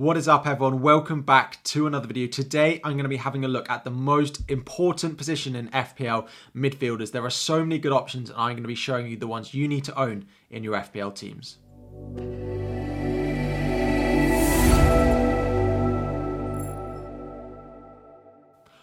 What 0.00 0.16
is 0.16 0.28
up, 0.28 0.46
everyone? 0.46 0.80
Welcome 0.80 1.20
back 1.20 1.62
to 1.64 1.86
another 1.86 2.06
video. 2.06 2.26
Today, 2.26 2.80
I'm 2.82 2.92
going 2.92 3.02
to 3.02 3.10
be 3.10 3.18
having 3.18 3.44
a 3.44 3.48
look 3.48 3.68
at 3.68 3.84
the 3.84 3.90
most 3.90 4.40
important 4.48 5.18
position 5.18 5.54
in 5.54 5.68
FPL 5.68 6.26
midfielders. 6.56 7.12
There 7.12 7.22
are 7.22 7.28
so 7.28 7.60
many 7.62 7.78
good 7.78 7.92
options, 7.92 8.30
and 8.30 8.38
I'm 8.38 8.52
going 8.52 8.62
to 8.62 8.66
be 8.66 8.74
showing 8.74 9.08
you 9.08 9.18
the 9.18 9.26
ones 9.26 9.52
you 9.52 9.68
need 9.68 9.84
to 9.84 10.00
own 10.00 10.24
in 10.48 10.64
your 10.64 10.72
FPL 10.72 11.14
teams. 11.14 11.58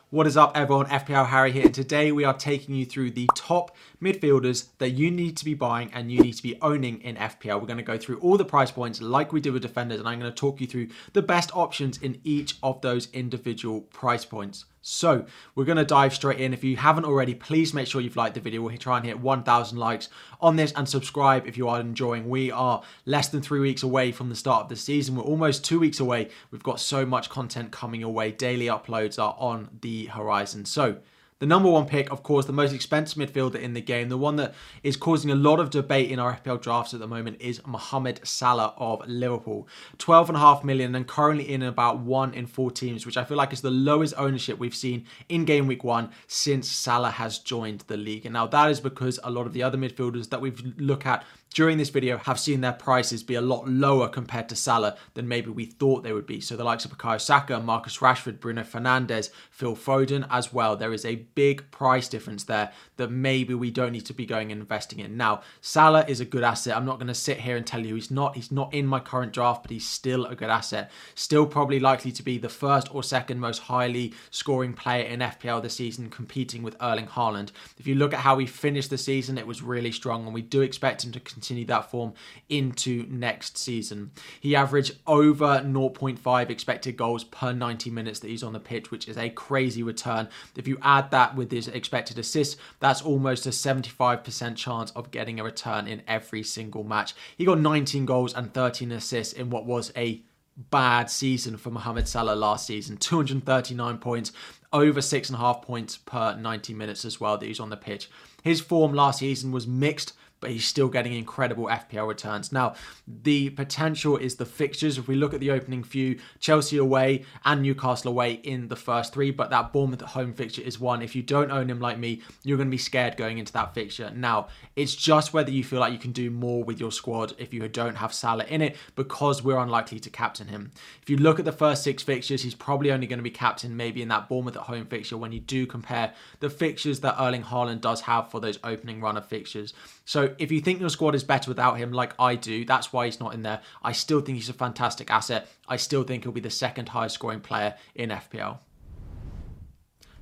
What 0.10 0.26
is 0.26 0.38
up, 0.38 0.54
everyone? 0.55 0.86
FPL 0.86 1.28
Harry 1.28 1.52
here, 1.52 1.66
and 1.66 1.76
today 1.76 2.14
we 2.14 2.24
are 2.24 2.34
taking 2.34 2.74
you 2.74 2.86
through 2.86 3.12
the 3.12 3.28
top 3.36 3.76
midfielders 4.02 4.68
that 4.78 4.92
you 4.92 5.12
need 5.12 5.36
to 5.36 5.44
be 5.44 5.54
buying 5.54 5.92
and 5.94 6.10
you 6.10 6.21
need 6.21 6.32
to 6.36 6.44
be 6.44 6.57
owning 6.62 7.02
in 7.02 7.18
FPL. 7.18 7.60
We're 7.60 7.68
going 7.68 7.76
to 7.76 7.84
go 7.84 7.98
through 7.98 8.20
all 8.20 8.38
the 8.38 8.46
price 8.46 8.71
points 8.71 9.02
like 9.02 9.34
we 9.34 9.42
did 9.42 9.52
with 9.52 9.64
defenders, 9.64 10.00
and 10.00 10.07
I'm 10.07 10.18
going 10.18 10.32
to 10.32 10.36
talk 10.36 10.62
you 10.62 10.68
through 10.68 10.88
the 11.12 11.21
best 11.21 11.54
options 11.54 11.98
in 11.98 12.21
each 12.24 12.56
of 12.64 12.80
those 12.80 13.10
individual 13.11 13.82
price 13.82 14.24
points. 14.24 14.64
So 14.89 15.25
we're 15.54 15.65
going 15.65 15.77
to 15.77 15.83
dive 15.83 16.14
straight 16.14 16.39
in. 16.39 16.54
If 16.54 16.64
you 16.64 16.77
haven't 16.77 17.04
already, 17.04 17.36
please 17.36 17.73
make 17.73 17.87
sure 17.87 18.00
you've 18.00 18.15
liked 18.15 18.36
the 18.36 18.39
video. 18.39 18.61
We'll 18.61 18.77
try 18.77 18.96
and 18.96 19.05
hit 19.05 19.19
1,000 19.19 19.77
likes 19.77 20.07
on 20.39 20.55
this 20.55 20.71
and 20.77 20.87
subscribe 20.87 21.46
if 21.46 21.57
you 21.57 21.68
are 21.68 21.82
enjoying. 21.82 22.29
We 22.29 22.51
are 22.51 22.82
less 23.05 23.27
than 23.27 23.41
three 23.41 23.60
weeks 23.60 23.83
away 23.83 24.13
from 24.13 24.29
the 24.29 24.36
start 24.36 24.63
of 24.63 24.69
the 24.69 24.77
season. 24.77 25.18
We're 25.18 25.23
almost 25.23 25.65
two 25.65 25.77
weeks 25.77 26.00
away. 26.00 26.29
We've 26.51 26.63
got 26.63 26.79
so 26.79 27.05
much 27.05 27.29
content 27.29 27.71
coming 27.71 28.00
your 28.00 28.13
way. 28.13 28.32
Daily 28.32 28.68
uploads 28.68 29.21
are 29.21 29.36
on 29.37 29.68
the 29.82 30.05
horizon. 30.05 30.63
So 30.63 30.99
the 31.39 31.46
number 31.46 31.69
one 31.69 31.86
pick, 31.86 32.11
of 32.11 32.23
course, 32.23 32.45
the 32.45 32.53
most 32.53 32.73
expensive 32.73 33.17
midfielder 33.17 33.61
in 33.61 33.73
the 33.73 33.81
game, 33.81 34.09
the 34.09 34.17
one 34.17 34.38
that 34.38 34.55
is 34.81 34.97
causing 34.97 35.30
a 35.30 35.36
lot 35.36 35.59
of 35.59 35.69
debate 35.69 36.09
in 36.09 36.17
our 36.17 36.36
FPL 36.36 36.61
drafts 36.61 36.94
at 36.94 37.00
the 37.00 37.08
moment 37.08 37.39
is 37.39 37.61
Mohamed 37.66 38.22
Salah 38.23 38.73
of 38.77 39.08
Liverpool. 39.08 39.67
12.5 40.00 40.63
million 40.63 40.95
and 40.95 41.08
currently 41.08 41.52
in 41.52 41.61
about 41.61 42.00
one 42.00 42.33
in 42.33 42.47
four 42.47 42.72
teams, 42.72 43.05
which 43.05 43.17
I 43.17 43.23
feel 43.23 43.38
like 43.38 43.53
is 43.53 43.61
the 43.61 43.69
lowest 43.69 44.16
ownership 44.17 44.58
we've 44.58 44.75
seen 44.75 45.05
in 45.29 45.45
game 45.45 45.67
week 45.67 45.83
one 45.83 46.09
since 46.27 46.67
Salah 46.69 47.11
has 47.11 47.38
joined 47.38 47.81
the 47.81 47.97
league. 47.97 48.25
And 48.25 48.33
now 48.33 48.47
that 48.47 48.72
is 48.72 48.79
because 48.79 49.19
a 49.23 49.29
lot 49.29 49.45
of 49.45 49.53
the 49.53 49.61
other 49.61 49.77
midfielders 49.77 50.29
that 50.29 50.41
we've 50.41 50.61
looked 50.77 51.05
at 51.05 51.23
during 51.53 51.78
this 51.78 51.90
video 51.90 52.17
have 52.17 52.40
seen 52.40 52.62
their 52.62 52.73
prices 52.73 53.23
be 53.23 53.36
a 53.36 53.42
lot 53.42 53.67
lower 53.67 54.08
compared 54.08 54.50
to 54.50 54.56
Salah 54.56 54.95
than 55.16 55.28
maybe 55.28 55.50
we 55.50 55.66
thought 55.66 56.03
they 56.03 56.14
would 56.14 56.28
be. 56.28 56.40
So 56.40 56.56
the 56.56 56.64
likes 56.64 56.86
of 56.86 56.92
Bukayo 56.92 57.20
Saka, 57.20 57.59
Marcus 57.59 57.98
Rashford, 57.98 58.40
Bruno 58.40 58.62
Fernandes, 58.64 59.30
Phil 59.50 59.75
Foden 59.75 60.28
as 60.30 60.53
well. 60.53 60.75
There 60.75 60.94
is 60.94 61.06
a 61.06 61.16
big 61.16 61.70
price 61.72 62.08
difference 62.08 62.44
there 62.44 62.72
that 62.98 63.12
maybe 63.12 63.53
we 63.53 63.72
don't 63.72 63.92
need 63.92 64.06
to 64.06 64.14
be 64.14 64.25
going 64.25 64.52
and 64.52 64.62
investing 64.62 65.00
in. 65.00 65.18
Now, 65.18 65.42
Salah 65.62 66.06
is 66.08 66.20
a 66.20 66.25
good 66.25 66.44
asset. 66.44 66.75
I'm 66.75 66.86
not 66.86 67.00
going 67.00 67.08
to 67.08 67.16
sit 67.16 67.40
here 67.40 67.58
and 67.58 67.66
tell 67.66 67.86
you 67.86 67.95
he's 67.95 68.12
not. 68.12 68.36
He's 68.36 68.52
not 68.52 68.73
in 68.73 68.86
my 68.86 69.00
current 69.00 69.34
draft, 69.34 69.64
but 69.64 69.72
he's 69.72 69.88
still 69.88 70.25
a 70.25 70.36
good 70.36 70.50
asset. 70.50 70.92
Still 71.16 71.45
probably 71.45 71.80
likely 71.80 72.12
to 72.12 72.23
be 72.23 72.38
the 72.38 72.50
first 72.50 72.94
or 72.94 73.03
second 73.03 73.40
most 73.40 73.59
highly 73.59 74.14
scoring 74.30 74.73
player 74.73 75.06
in 75.06 75.22
FPL 75.22 75.62
this 75.62 75.75
season, 75.75 76.09
competing 76.09 76.62
with 76.62 76.75
Erling 76.81 77.08
Haaland. 77.08 77.52
If 77.78 77.88
you 77.88 77.95
look 77.95 78.14
at 78.14 78.20
how 78.20 78.38
he 78.38 78.45
finished 78.45 78.90
the 78.90 78.98
season, 78.98 79.38
it 79.38 79.48
was 79.48 79.62
really 79.62 79.92
strong, 79.92 80.25
and 80.25 80.34
we 80.34 80.42
do 80.42 80.62
expect 80.62 81.03
him 81.03 81.12
to 81.14 81.20
continue 81.38 81.66
that 81.66 81.91
form 81.91 82.13
into 82.49 83.05
next 83.09 83.59
season. 83.59 84.09
He 84.39 84.55
averaged 84.55 84.97
over 85.05 85.61
0.5 85.63 86.49
expected 86.49 86.97
goals 86.97 87.23
per 87.25 87.53
90 87.53 87.91
minutes 87.91 88.19
that 88.21 88.29
he's 88.29 88.41
on 88.41 88.53
the 88.53 88.59
pitch, 88.59 88.89
which 88.89 89.07
is 89.07 89.17
a 89.17 89.29
crazy 89.29 89.83
return. 89.83 90.29
If 90.55 90.67
you 90.67 90.79
add 90.81 91.11
that 91.11 91.35
with 91.35 91.52
his 91.52 91.67
expected 91.67 92.17
assists, 92.17 92.59
that's 92.79 93.03
almost 93.03 93.45
a 93.45 93.52
75% 93.52 94.55
chance 94.55 94.89
of 94.91 95.11
getting 95.11 95.39
a 95.39 95.44
return 95.44 95.85
in 95.85 96.02
every 96.07 96.41
single 96.41 96.83
match. 96.83 97.13
He 97.38 97.45
got 97.45 97.59
19 97.59 98.07
goals 98.07 98.33
and 98.33 98.51
13 98.51 98.91
assists 98.91 99.33
in 99.33 99.51
what 99.51 99.67
was 99.67 99.91
a 99.95 100.23
bad 100.72 101.11
season 101.11 101.55
for 101.55 101.69
Mohamed 101.69 102.07
Salah 102.07 102.33
last 102.33 102.66
season. 102.66 102.97
239 102.97 103.99
points, 103.99 104.31
over 104.73 105.01
six 105.01 105.29
and 105.29 105.35
a 105.35 105.39
half 105.39 105.61
points 105.61 105.97
per 105.97 106.35
90 106.35 106.73
minutes 106.73 107.05
as 107.05 107.19
well 107.19 107.38
that 107.38 107.45
he's 107.45 107.59
on 107.59 107.69
the 107.69 107.77
pitch. 107.77 108.09
His 108.41 108.59
form 108.59 108.94
last 108.94 109.19
season 109.19 109.51
was 109.51 109.67
mixed 109.67 110.13
but 110.40 110.52
he's 110.52 110.66
still 110.66 110.88
getting 110.88 111.14
incredible 111.14 111.66
FPL 111.66 112.08
returns. 112.08 112.52
Now, 112.52 112.75
the 113.08 113.50
potential 113.52 114.18
is 114.18 114.36
the 114.36 114.46
fixtures. 114.46 114.98
If 114.98 115.08
we 115.08 115.16
look 115.16 115.34
at 115.34 115.40
the 115.40 115.52
opening 115.52 115.84
few, 115.84 116.20
Chelsea 116.40 116.78
away 116.78 117.25
and 117.46 117.62
Newcastle 117.62 118.12
away 118.12 118.34
in 118.34 118.68
the 118.68 118.75
first 118.75 119.14
three, 119.14 119.31
but 119.31 119.50
that 119.50 119.74
Bournemouth 119.74 120.02
at 120.02 120.09
home 120.09 120.34
fixture 120.34 120.62
is 120.62 120.80
one. 120.80 121.02
If 121.02 121.16
you 121.16 121.24
don't 121.24 121.52
own 121.52 121.70
him 121.70 121.80
like 121.80 121.98
me, 121.98 122.22
you're 122.44 122.58
going 122.58 122.68
to 122.70 122.72
be 122.72 122.78
scared 122.78 123.18
going 123.18 123.38
into 123.38 123.53
that 123.53 123.74
fixture. 123.74 124.12
Now, 124.16 124.48
it's 124.75 124.96
just 124.96 125.34
whether 125.34 125.52
you 125.52 125.64
feel 125.64 125.80
like 125.80 125.94
you 125.94 126.00
can 126.00 126.12
do 126.12 126.30
more 126.30 126.64
with 126.64 126.80
your 126.80 126.92
squad 126.92 127.34
if 127.38 127.54
you 127.54 127.68
don't 127.68 127.96
have 127.96 128.14
Salah 128.14 128.46
in 128.46 128.62
it, 128.62 128.75
because 128.96 129.44
we're 129.44 129.58
unlikely 129.58 130.00
to 130.00 130.09
captain 130.09 130.48
him. 130.48 130.72
If 131.02 131.09
you 131.09 131.18
look 131.18 131.40
at 131.40 131.46
the 131.46 131.52
first 131.52 131.84
six 131.84 132.04
fixtures, 132.04 132.44
he's 132.44 132.56
probably 132.56 132.92
only 132.92 133.08
going 133.08 133.19
to 133.19 133.24
be 133.24 133.31
captain 133.31 133.75
maybe 133.75 134.02
in 134.02 134.08
that 134.09 134.30
Bournemouth 134.30 134.56
at 134.56 134.64
home 134.64 134.86
fixture 134.86 135.18
when 135.18 135.31
you 135.31 135.40
do 135.40 135.66
compare 135.66 136.14
the 136.40 136.50
fixtures 136.50 137.00
that 137.02 137.16
Erling 137.19 137.44
Haaland 137.44 137.81
does 137.81 138.02
have 138.02 138.30
for 138.30 138.40
those 138.40 138.59
opening 138.64 139.02
run 139.02 139.18
of 139.18 139.25
fixtures. 139.25 139.74
So 140.06 140.26
if 140.38 140.51
you 140.51 140.61
think 140.61 140.79
your 140.79 140.89
squad 140.89 141.15
is 141.15 141.23
better 141.23 141.49
without 141.49 141.77
him, 141.77 141.91
like 141.91 142.13
I 142.19 142.35
do, 142.35 142.65
that's 142.65 142.91
why 142.93 143.05
he's 143.05 143.19
not 143.19 143.33
in 143.33 143.43
there. 143.43 143.61
I 143.83 143.91
still 143.91 144.21
think 144.21 144.38
he's 144.38 144.49
a 144.49 144.53
fantastic 144.53 145.09
asset. 145.11 145.47
I 145.67 145.77
still 145.77 146.03
think 146.03 146.23
he'll 146.23 146.31
be 146.31 146.41
the 146.41 146.49
second 146.49 146.89
highest 146.89 147.15
scoring 147.15 147.41
player 147.41 147.75
in 147.95 148.09
FPL. 148.09 148.59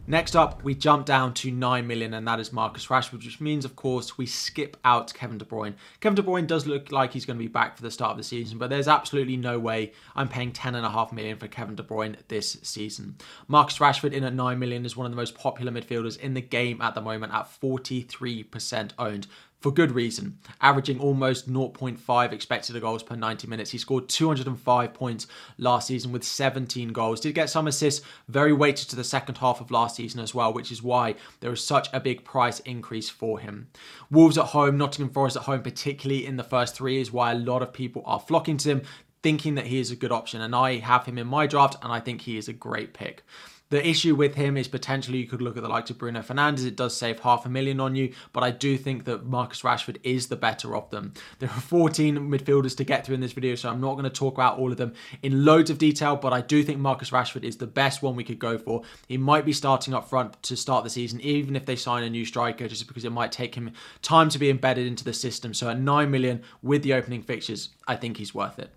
Next 0.07 0.35
up, 0.35 0.63
we 0.63 0.75
jump 0.75 1.07
down 1.07 1.33
to 1.35 1.49
9 1.49 1.87
million, 1.87 2.13
and 2.13 2.27
that 2.27 2.39
is 2.39 2.53
Marcus 2.53 2.85
Rashford, 2.87 3.23
which 3.23 3.41
means, 3.41 3.65
of 3.65 3.75
course, 3.75 4.19
we 4.19 4.27
skip 4.27 4.77
out 4.85 5.11
Kevin 5.15 5.39
De 5.39 5.45
Bruyne. 5.45 5.73
Kevin 5.99 6.15
De 6.15 6.21
Bruyne 6.21 6.45
does 6.45 6.67
look 6.67 6.91
like 6.91 7.11
he's 7.11 7.25
going 7.25 7.39
to 7.39 7.43
be 7.43 7.47
back 7.47 7.75
for 7.75 7.81
the 7.81 7.89
start 7.89 8.11
of 8.11 8.17
the 8.17 8.23
season, 8.23 8.59
but 8.59 8.69
there's 8.69 8.87
absolutely 8.87 9.35
no 9.35 9.57
way 9.57 9.93
I'm 10.15 10.29
paying 10.29 10.51
10.5 10.51 11.11
million 11.11 11.37
for 11.37 11.47
Kevin 11.47 11.73
De 11.73 11.81
Bruyne 11.81 12.17
this 12.27 12.55
season. 12.61 13.15
Marcus 13.47 13.79
Rashford 13.79 14.13
in 14.13 14.23
at 14.23 14.35
9 14.35 14.59
million 14.59 14.85
is 14.85 14.95
one 14.95 15.07
of 15.07 15.11
the 15.11 15.15
most 15.17 15.33
popular 15.33 15.71
midfielders 15.71 16.19
in 16.19 16.35
the 16.35 16.41
game 16.41 16.81
at 16.81 16.93
the 16.93 17.01
moment 17.01 17.33
at 17.33 17.49
43% 17.59 18.91
owned 18.99 19.25
for 19.65 19.71
good 19.71 19.93
reason, 19.93 20.37
averaging 20.61 20.99
almost 20.99 21.51
0.5 21.51 22.31
expected 22.31 22.79
goals 22.79 23.01
per 23.01 23.15
90 23.15 23.47
minutes. 23.47 23.71
He 23.71 23.79
scored 23.79 24.07
205 24.07 24.93
points 24.93 25.25
last 25.57 25.87
season 25.87 26.11
with 26.11 26.23
17 26.23 26.89
goals. 26.89 27.19
Did 27.19 27.33
get 27.33 27.49
some 27.49 27.65
assists, 27.65 28.05
very 28.27 28.53
weighted 28.53 28.89
to 28.89 28.95
the 28.95 29.03
second 29.03 29.39
half 29.39 29.61
of 29.61 29.71
last 29.71 29.95
season 29.95 30.19
as 30.19 30.35
well, 30.35 30.53
which 30.53 30.71
is 30.71 30.83
why 30.83 31.15
there 31.39 31.51
is 31.51 31.63
such 31.63 31.89
a 31.93 31.99
big 31.99 32.23
price 32.23 32.59
increase 32.59 33.09
for 33.09 33.39
him. 33.39 33.69
Wolves 34.11 34.37
at 34.37 34.45
home, 34.45 34.77
Nottingham 34.77 35.11
Forest 35.11 35.37
at 35.37 35.43
home, 35.43 35.63
particularly 35.63 36.27
in 36.27 36.37
the 36.37 36.43
first 36.43 36.75
three, 36.75 37.01
is 37.01 37.11
why 37.11 37.31
a 37.31 37.35
lot 37.35 37.63
of 37.63 37.73
people 37.73 38.03
are 38.05 38.19
flocking 38.19 38.57
to 38.57 38.69
him, 38.69 38.81
thinking 39.23 39.55
that 39.55 39.65
he 39.65 39.79
is 39.79 39.89
a 39.89 39.95
good 39.95 40.11
option. 40.11 40.41
And 40.41 40.53
I 40.53 40.75
have 40.75 41.07
him 41.07 41.17
in 41.17 41.25
my 41.25 41.47
draft, 41.47 41.77
and 41.81 41.91
I 41.91 41.99
think 41.99 42.21
he 42.21 42.37
is 42.37 42.47
a 42.47 42.53
great 42.53 42.93
pick. 42.93 43.23
The 43.69 43.87
issue 43.87 44.13
with 44.13 44.35
him 44.35 44.57
is 44.57 44.67
potentially 44.67 45.17
you 45.17 45.27
could 45.27 45.41
look 45.41 45.57
at 45.57 45.63
the 45.63 45.69
likes 45.69 45.89
of 45.89 45.97
Bruno 45.97 46.21
Fernandes. 46.21 46.67
It 46.67 46.75
does 46.75 46.95
save 46.95 47.21
half 47.21 47.47
a 47.47 47.49
million 47.49 47.79
on 47.79 47.95
you, 47.95 48.13
but 48.31 48.43
I 48.43 48.51
do 48.51 48.77
think 48.77 49.05
that 49.05 49.25
Marcus 49.25 49.63
Rashford 49.63 49.97
is 50.03 50.27
the 50.27 50.35
better 50.35 50.75
of 50.75 50.87
them. 50.91 51.13
There 51.39 51.49
are 51.49 51.61
14 51.61 52.15
midfielders 52.15 52.77
to 52.77 52.83
get 52.83 53.05
through 53.05 53.15
in 53.15 53.21
this 53.21 53.31
video, 53.31 53.55
so 53.55 53.69
I'm 53.69 53.81
not 53.81 53.93
going 53.93 54.03
to 54.03 54.11
talk 54.11 54.35
about 54.35 54.59
all 54.59 54.71
of 54.71 54.77
them 54.77 54.93
in 55.23 55.45
loads 55.45 55.71
of 55.71 55.79
detail, 55.79 56.15
but 56.15 56.31
I 56.31 56.41
do 56.41 56.61
think 56.61 56.79
Marcus 56.79 57.09
Rashford 57.09 57.43
is 57.43 57.57
the 57.57 57.65
best 57.65 58.03
one 58.03 58.15
we 58.15 58.23
could 58.23 58.37
go 58.37 58.59
for. 58.59 58.83
He 59.07 59.17
might 59.17 59.45
be 59.45 59.53
starting 59.53 59.95
up 59.95 60.07
front 60.07 60.43
to 60.43 60.55
start 60.55 60.83
the 60.83 60.89
season, 60.91 61.19
even 61.21 61.55
if 61.55 61.65
they 61.65 61.75
sign 61.75 62.03
a 62.03 62.09
new 62.09 62.25
striker, 62.25 62.67
just 62.67 62.85
because 62.87 63.03
it 63.03 63.11
might 63.11 63.31
take 63.31 63.55
him 63.55 63.71
time 64.03 64.29
to 64.29 64.37
be 64.37 64.51
embedded 64.51 64.85
into 64.85 65.03
the 65.03 65.13
system. 65.13 65.55
So 65.55 65.69
at 65.69 65.79
9 65.79 66.11
million 66.11 66.43
with 66.61 66.83
the 66.83 66.93
opening 66.93 67.23
fixtures, 67.23 67.69
I 67.87 67.95
think 67.95 68.17
he's 68.17 68.35
worth 68.35 68.59
it. 68.59 68.69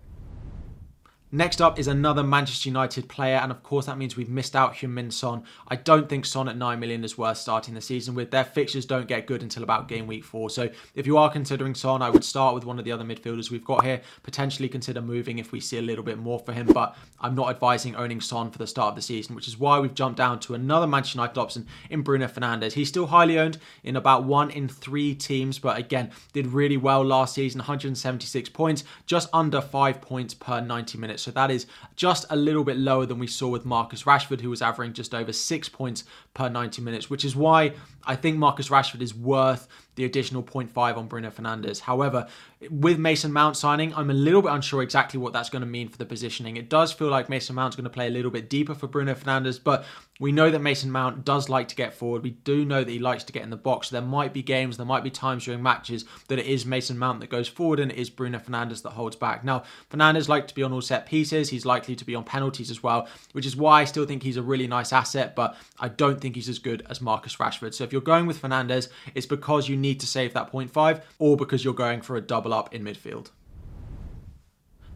Next 1.31 1.61
up 1.61 1.77
is 1.77 1.87
another 1.87 2.23
Manchester 2.23 2.69
United 2.69 3.07
player, 3.07 3.35
and 3.35 3.51
of 3.51 3.61
course 3.61 3.85
that 3.85 3.99
means 3.99 4.17
we've 4.17 4.31
missed 4.31 4.55
out 4.55 4.73
Heung-min 4.73 5.11
Son. 5.11 5.43
I 5.67 5.75
don't 5.75 6.09
think 6.09 6.25
Son 6.25 6.49
at 6.49 6.57
9 6.57 6.79
million 6.79 7.03
is 7.03 7.19
worth 7.19 7.37
starting 7.37 7.75
the 7.75 7.81
season 7.81 8.15
with. 8.15 8.31
Their 8.31 8.43
fixtures 8.43 8.83
don't 8.83 9.07
get 9.07 9.27
good 9.27 9.43
until 9.43 9.61
about 9.61 9.87
game 9.87 10.07
week 10.07 10.23
4. 10.23 10.49
So 10.49 10.69
if 10.95 11.05
you 11.05 11.19
are 11.19 11.29
considering 11.29 11.75
Son, 11.75 12.01
I 12.01 12.09
would 12.09 12.23
start 12.23 12.55
with 12.55 12.65
one 12.65 12.79
of 12.79 12.85
the 12.85 12.91
other 12.91 13.03
midfielders 13.03 13.51
we've 13.51 13.63
got 13.63 13.85
here. 13.85 14.01
Potentially 14.23 14.67
consider 14.67 15.03
moving 15.03 15.37
if 15.37 15.51
we 15.51 15.59
see 15.59 15.77
a 15.77 15.83
little 15.83 16.03
bit 16.03 16.17
more 16.17 16.39
for 16.39 16.51
him, 16.51 16.65
but 16.65 16.97
I'm 17.21 17.35
not 17.35 17.51
advising 17.51 17.95
owning 17.95 18.21
Son 18.21 18.49
for 18.49 18.57
the 18.57 18.65
start 18.65 18.89
of 18.89 18.95
the 18.95 19.03
season, 19.03 19.35
which 19.35 19.47
is 19.47 19.55
why 19.55 19.79
we've 19.79 19.93
jumped 19.93 20.17
down 20.17 20.39
to 20.39 20.55
another 20.55 20.87
Manchester 20.87 21.19
United 21.19 21.39
option 21.39 21.67
in 21.91 22.01
Bruno 22.01 22.25
Fernandes. 22.25 22.71
He's 22.71 22.89
still 22.89 23.05
highly 23.05 23.37
owned 23.37 23.59
in 23.83 23.95
about 23.95 24.23
one 24.23 24.49
in 24.49 24.67
three 24.67 25.13
teams, 25.13 25.59
but 25.59 25.77
again, 25.77 26.09
did 26.33 26.47
really 26.47 26.77
well 26.77 27.05
last 27.05 27.35
season 27.35 27.59
176 27.59 28.49
points, 28.49 28.83
just 29.05 29.29
under 29.31 29.61
five 29.61 30.01
points 30.01 30.33
per 30.33 30.59
90 30.59 30.97
minutes. 30.97 31.18
So 31.19 31.31
that 31.31 31.51
is 31.51 31.65
just 31.95 32.25
a 32.29 32.35
little 32.35 32.63
bit 32.63 32.77
lower 32.77 33.05
than 33.05 33.19
we 33.19 33.27
saw 33.27 33.47
with 33.47 33.65
Marcus 33.65 34.03
Rashford, 34.03 34.41
who 34.41 34.49
was 34.49 34.61
averaging 34.61 34.93
just 34.93 35.13
over 35.13 35.33
six 35.33 35.69
points 35.69 36.03
per 36.33 36.49
90 36.49 36.81
minutes, 36.81 37.09
which 37.09 37.25
is 37.25 37.35
why 37.35 37.73
I 38.05 38.15
think 38.15 38.37
Marcus 38.37 38.69
Rashford 38.69 39.01
is 39.01 39.13
worth 39.13 39.67
the 39.99 40.05
additional 40.05 40.41
0.5 40.41 40.95
on 40.95 41.07
Bruno 41.07 41.29
Fernandes. 41.29 41.81
However, 41.81 42.25
with 42.69 42.97
Mason 42.97 43.33
Mount 43.33 43.57
signing, 43.57 43.93
I'm 43.93 44.09
a 44.09 44.13
little 44.13 44.41
bit 44.41 44.53
unsure 44.53 44.81
exactly 44.81 45.19
what 45.19 45.33
that's 45.33 45.49
going 45.49 45.61
to 45.61 45.67
mean 45.67 45.89
for 45.89 45.97
the 45.97 46.05
positioning. 46.05 46.55
It 46.55 46.69
does 46.69 46.93
feel 46.93 47.09
like 47.09 47.27
Mason 47.27 47.53
Mount's 47.53 47.75
going 47.75 47.83
to 47.83 47.89
play 47.89 48.07
a 48.07 48.09
little 48.09 48.31
bit 48.31 48.49
deeper 48.49 48.73
for 48.73 48.87
Bruno 48.87 49.13
Fernandes, 49.13 49.61
but 49.61 49.83
we 50.17 50.31
know 50.31 50.51
that 50.51 50.59
Mason 50.59 50.89
Mount 50.89 51.23
does 51.25 51.49
like 51.49 51.67
to 51.69 51.75
get 51.75 51.93
forward. 51.93 52.23
We 52.23 52.31
do 52.31 52.63
know 52.63 52.83
that 52.83 52.91
he 52.91 52.99
likes 52.99 53.25
to 53.25 53.33
get 53.33 53.43
in 53.43 53.49
the 53.49 53.57
box. 53.57 53.89
There 53.89 54.01
might 54.01 54.33
be 54.33 54.41
games, 54.41 54.77
there 54.77 54.85
might 54.85 55.03
be 55.03 55.09
times 55.09 55.45
during 55.45 55.61
matches 55.61 56.05
that 56.27 56.39
it 56.39 56.45
is 56.45 56.65
Mason 56.65 56.97
Mount 56.97 57.19
that 57.19 57.29
goes 57.29 57.49
forward 57.49 57.79
and 57.79 57.91
it 57.91 57.97
is 57.97 58.09
Bruno 58.09 58.39
Fernandes 58.39 58.83
that 58.83 58.91
holds 58.91 59.17
back. 59.17 59.43
Now, 59.43 59.63
Fernandes 59.89 60.29
likes 60.29 60.47
to 60.47 60.55
be 60.55 60.63
on 60.63 60.71
all 60.71 60.81
set 60.81 61.05
pieces. 61.05 61.49
He's 61.49 61.65
likely 61.65 61.95
to 61.95 62.05
be 62.05 62.15
on 62.15 62.23
penalties 62.23 62.71
as 62.71 62.81
well, 62.81 63.07
which 63.33 63.45
is 63.45 63.55
why 63.55 63.81
I 63.81 63.85
still 63.85 64.05
think 64.05 64.23
he's 64.23 64.37
a 64.37 64.41
really 64.41 64.67
nice 64.67 64.93
asset, 64.93 65.35
but 65.35 65.57
I 65.77 65.89
don't 65.89 66.21
think 66.21 66.35
he's 66.35 66.49
as 66.49 66.59
good 66.59 66.85
as 66.89 67.01
Marcus 67.01 67.35
Rashford. 67.35 67.73
So 67.73 67.83
if 67.83 67.91
you're 67.91 68.01
going 68.01 68.27
with 68.27 68.41
Fernandes, 68.41 68.89
it's 69.15 69.25
because 69.25 69.67
you 69.67 69.75
need 69.75 69.88
to 69.95 70.07
save 70.07 70.33
that 70.33 70.51
0.5 70.51 71.01
or 71.17 71.37
because 71.37 71.63
you're 71.63 71.73
going 71.73 72.01
for 72.01 72.15
a 72.15 72.21
double 72.21 72.53
up 72.53 72.73
in 72.73 72.83
midfield. 72.83 73.31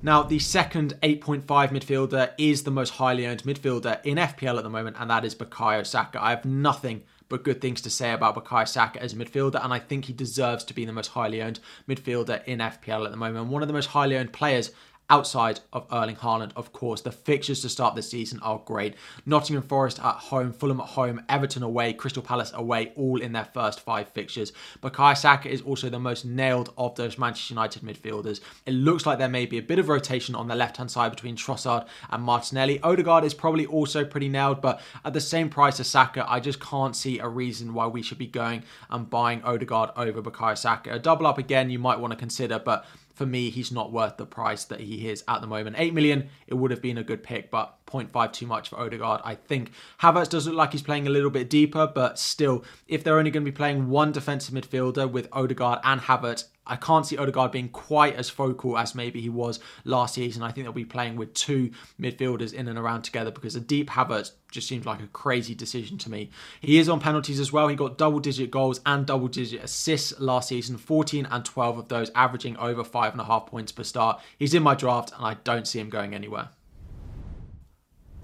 Now, 0.05 0.21
the 0.21 0.39
second 0.39 0.95
8.5 1.01 1.45
midfielder 1.45 2.33
is 2.37 2.63
the 2.63 2.71
most 2.71 2.89
highly 2.89 3.25
owned 3.25 3.43
midfielder 3.43 4.03
in 4.03 4.17
FPL 4.17 4.57
at 4.57 4.63
the 4.63 4.69
moment, 4.69 4.97
and 4.99 5.09
that 5.09 5.23
is 5.23 5.33
Bukayo 5.33 5.85
Saka. 5.85 6.21
I 6.21 6.31
have 6.31 6.43
nothing 6.43 7.03
but 7.29 7.45
good 7.45 7.61
things 7.61 7.79
to 7.81 7.89
say 7.89 8.11
about 8.11 8.35
Bukayo 8.35 8.67
Saka 8.67 9.01
as 9.01 9.13
a 9.13 9.15
midfielder, 9.15 9.63
and 9.63 9.73
I 9.73 9.79
think 9.79 10.05
he 10.05 10.13
deserves 10.13 10.65
to 10.65 10.73
be 10.73 10.83
the 10.83 10.91
most 10.91 11.07
highly 11.07 11.41
owned 11.41 11.61
midfielder 11.87 12.43
in 12.43 12.59
FPL 12.59 13.05
at 13.05 13.11
the 13.11 13.17
moment. 13.17 13.47
One 13.47 13.61
of 13.61 13.69
the 13.69 13.73
most 13.73 13.87
highly 13.87 14.17
owned 14.17 14.33
players 14.33 14.71
outside 15.09 15.59
of 15.71 15.85
Erling 15.91 16.15
Haaland, 16.15 16.51
of 16.55 16.73
course. 16.73 17.01
The 17.01 17.11
fixtures 17.11 17.61
to 17.61 17.69
start 17.69 17.95
the 17.95 18.01
season 18.01 18.39
are 18.41 18.61
great. 18.63 18.95
Nottingham 19.25 19.63
Forest 19.63 19.99
at 19.99 20.15
home, 20.15 20.51
Fulham 20.51 20.79
at 20.79 20.87
home, 20.87 21.21
Everton 21.29 21.63
away, 21.63 21.93
Crystal 21.93 22.23
Palace 22.23 22.51
away, 22.53 22.93
all 22.95 23.21
in 23.21 23.33
their 23.33 23.45
first 23.45 23.79
five 23.79 24.09
fixtures. 24.09 24.53
Bukayo 24.81 25.17
Saka 25.17 25.49
is 25.49 25.61
also 25.61 25.89
the 25.89 25.99
most 25.99 26.25
nailed 26.25 26.73
of 26.77 26.95
those 26.95 27.17
Manchester 27.17 27.53
United 27.53 27.83
midfielders. 27.83 28.39
It 28.65 28.73
looks 28.73 29.05
like 29.05 29.19
there 29.19 29.29
may 29.29 29.45
be 29.45 29.57
a 29.57 29.61
bit 29.61 29.79
of 29.79 29.89
rotation 29.89 30.35
on 30.35 30.47
the 30.47 30.55
left-hand 30.55 30.91
side 30.91 31.11
between 31.11 31.35
Trossard 31.35 31.87
and 32.09 32.23
Martinelli. 32.23 32.79
Odegaard 32.81 33.23
is 33.23 33.33
probably 33.33 33.65
also 33.65 34.05
pretty 34.05 34.29
nailed, 34.29 34.61
but 34.61 34.81
at 35.05 35.13
the 35.13 35.21
same 35.21 35.49
price 35.49 35.79
as 35.79 35.87
Saka, 35.87 36.25
I 36.31 36.39
just 36.39 36.59
can't 36.59 36.95
see 36.95 37.19
a 37.19 37.27
reason 37.27 37.73
why 37.73 37.87
we 37.87 38.01
should 38.01 38.17
be 38.17 38.27
going 38.27 38.63
and 38.89 39.09
buying 39.09 39.41
Odegaard 39.43 39.91
over 39.95 40.21
Bukayo 40.21 40.57
Saka. 40.57 40.93
A 40.93 40.99
double 40.99 41.27
up 41.27 41.37
again, 41.37 41.69
you 41.69 41.79
might 41.79 41.99
want 41.99 42.11
to 42.11 42.17
consider, 42.17 42.59
but 42.59 42.85
for 43.13 43.25
me, 43.25 43.49
he's 43.49 43.71
not 43.71 43.91
worth 43.91 44.17
the 44.17 44.25
price 44.25 44.65
that 44.65 44.79
he 44.79 45.07
is 45.07 45.23
at 45.27 45.41
the 45.41 45.47
moment. 45.47 45.75
8 45.77 45.93
million, 45.93 46.29
it 46.47 46.55
would 46.55 46.71
have 46.71 46.81
been 46.81 46.97
a 46.97 47.03
good 47.03 47.23
pick, 47.23 47.51
but 47.51 47.77
0.5 47.85 48.33
too 48.33 48.47
much 48.47 48.69
for 48.69 48.79
Odegaard. 48.79 49.21
I 49.23 49.35
think 49.35 49.71
Havertz 50.01 50.29
does 50.29 50.47
look 50.47 50.55
like 50.55 50.71
he's 50.71 50.81
playing 50.81 51.05
a 51.05 51.11
little 51.11 51.29
bit 51.29 51.49
deeper, 51.49 51.85
but 51.85 52.17
still, 52.17 52.63
if 52.87 53.03
they're 53.03 53.19
only 53.19 53.31
going 53.31 53.45
to 53.45 53.51
be 53.51 53.55
playing 53.55 53.89
one 53.89 54.11
defensive 54.11 54.55
midfielder 54.55 55.09
with 55.09 55.27
Odegaard 55.31 55.79
and 55.83 56.01
Havertz, 56.01 56.45
I 56.65 56.77
can't 56.77 57.05
see 57.05 57.17
Odegaard 57.17 57.51
being 57.51 57.69
quite 57.69 58.15
as 58.15 58.29
focal 58.29 58.77
as 58.77 58.95
maybe 58.95 59.19
he 59.19 59.29
was 59.29 59.59
last 59.83 60.15
season. 60.15 60.43
I 60.43 60.51
think 60.51 60.65
they'll 60.65 60.73
be 60.73 60.85
playing 60.85 61.17
with 61.17 61.33
two 61.33 61.71
midfielders 61.99 62.53
in 62.53 62.67
and 62.67 62.79
around 62.79 63.01
together 63.01 63.31
because 63.31 63.55
a 63.55 63.59
deep 63.59 63.89
Havertz 63.89 64.31
just 64.49 64.67
seems 64.67 64.85
like 64.85 65.01
a 65.01 65.07
crazy 65.07 65.53
decision 65.53 65.97
to 65.97 66.09
me. 66.09 66.29
He 66.61 66.77
is 66.77 66.87
on 66.87 66.99
penalties 66.99 67.39
as 67.39 67.51
well. 67.51 67.67
He 67.67 67.75
got 67.75 67.97
double 67.97 68.19
digit 68.19 68.49
goals 68.49 68.79
and 68.85 69.05
double 69.05 69.27
digit 69.27 69.63
assists 69.63 70.17
last 70.19 70.49
season, 70.49 70.77
14 70.77 71.27
and 71.29 71.43
12 71.43 71.77
of 71.77 71.87
those, 71.89 72.11
averaging 72.15 72.55
over 72.57 72.83
five 72.83 73.11
and 73.11 73.21
a 73.21 73.25
half 73.25 73.47
points 73.47 73.71
per 73.71 73.83
start. 73.83 74.21
He's 74.39 74.53
in 74.53 74.63
my 74.63 74.75
draft 74.75 75.11
and 75.15 75.25
I 75.25 75.35
don't 75.43 75.67
see 75.67 75.79
him 75.79 75.89
going 75.89 76.13
anywhere. 76.13 76.49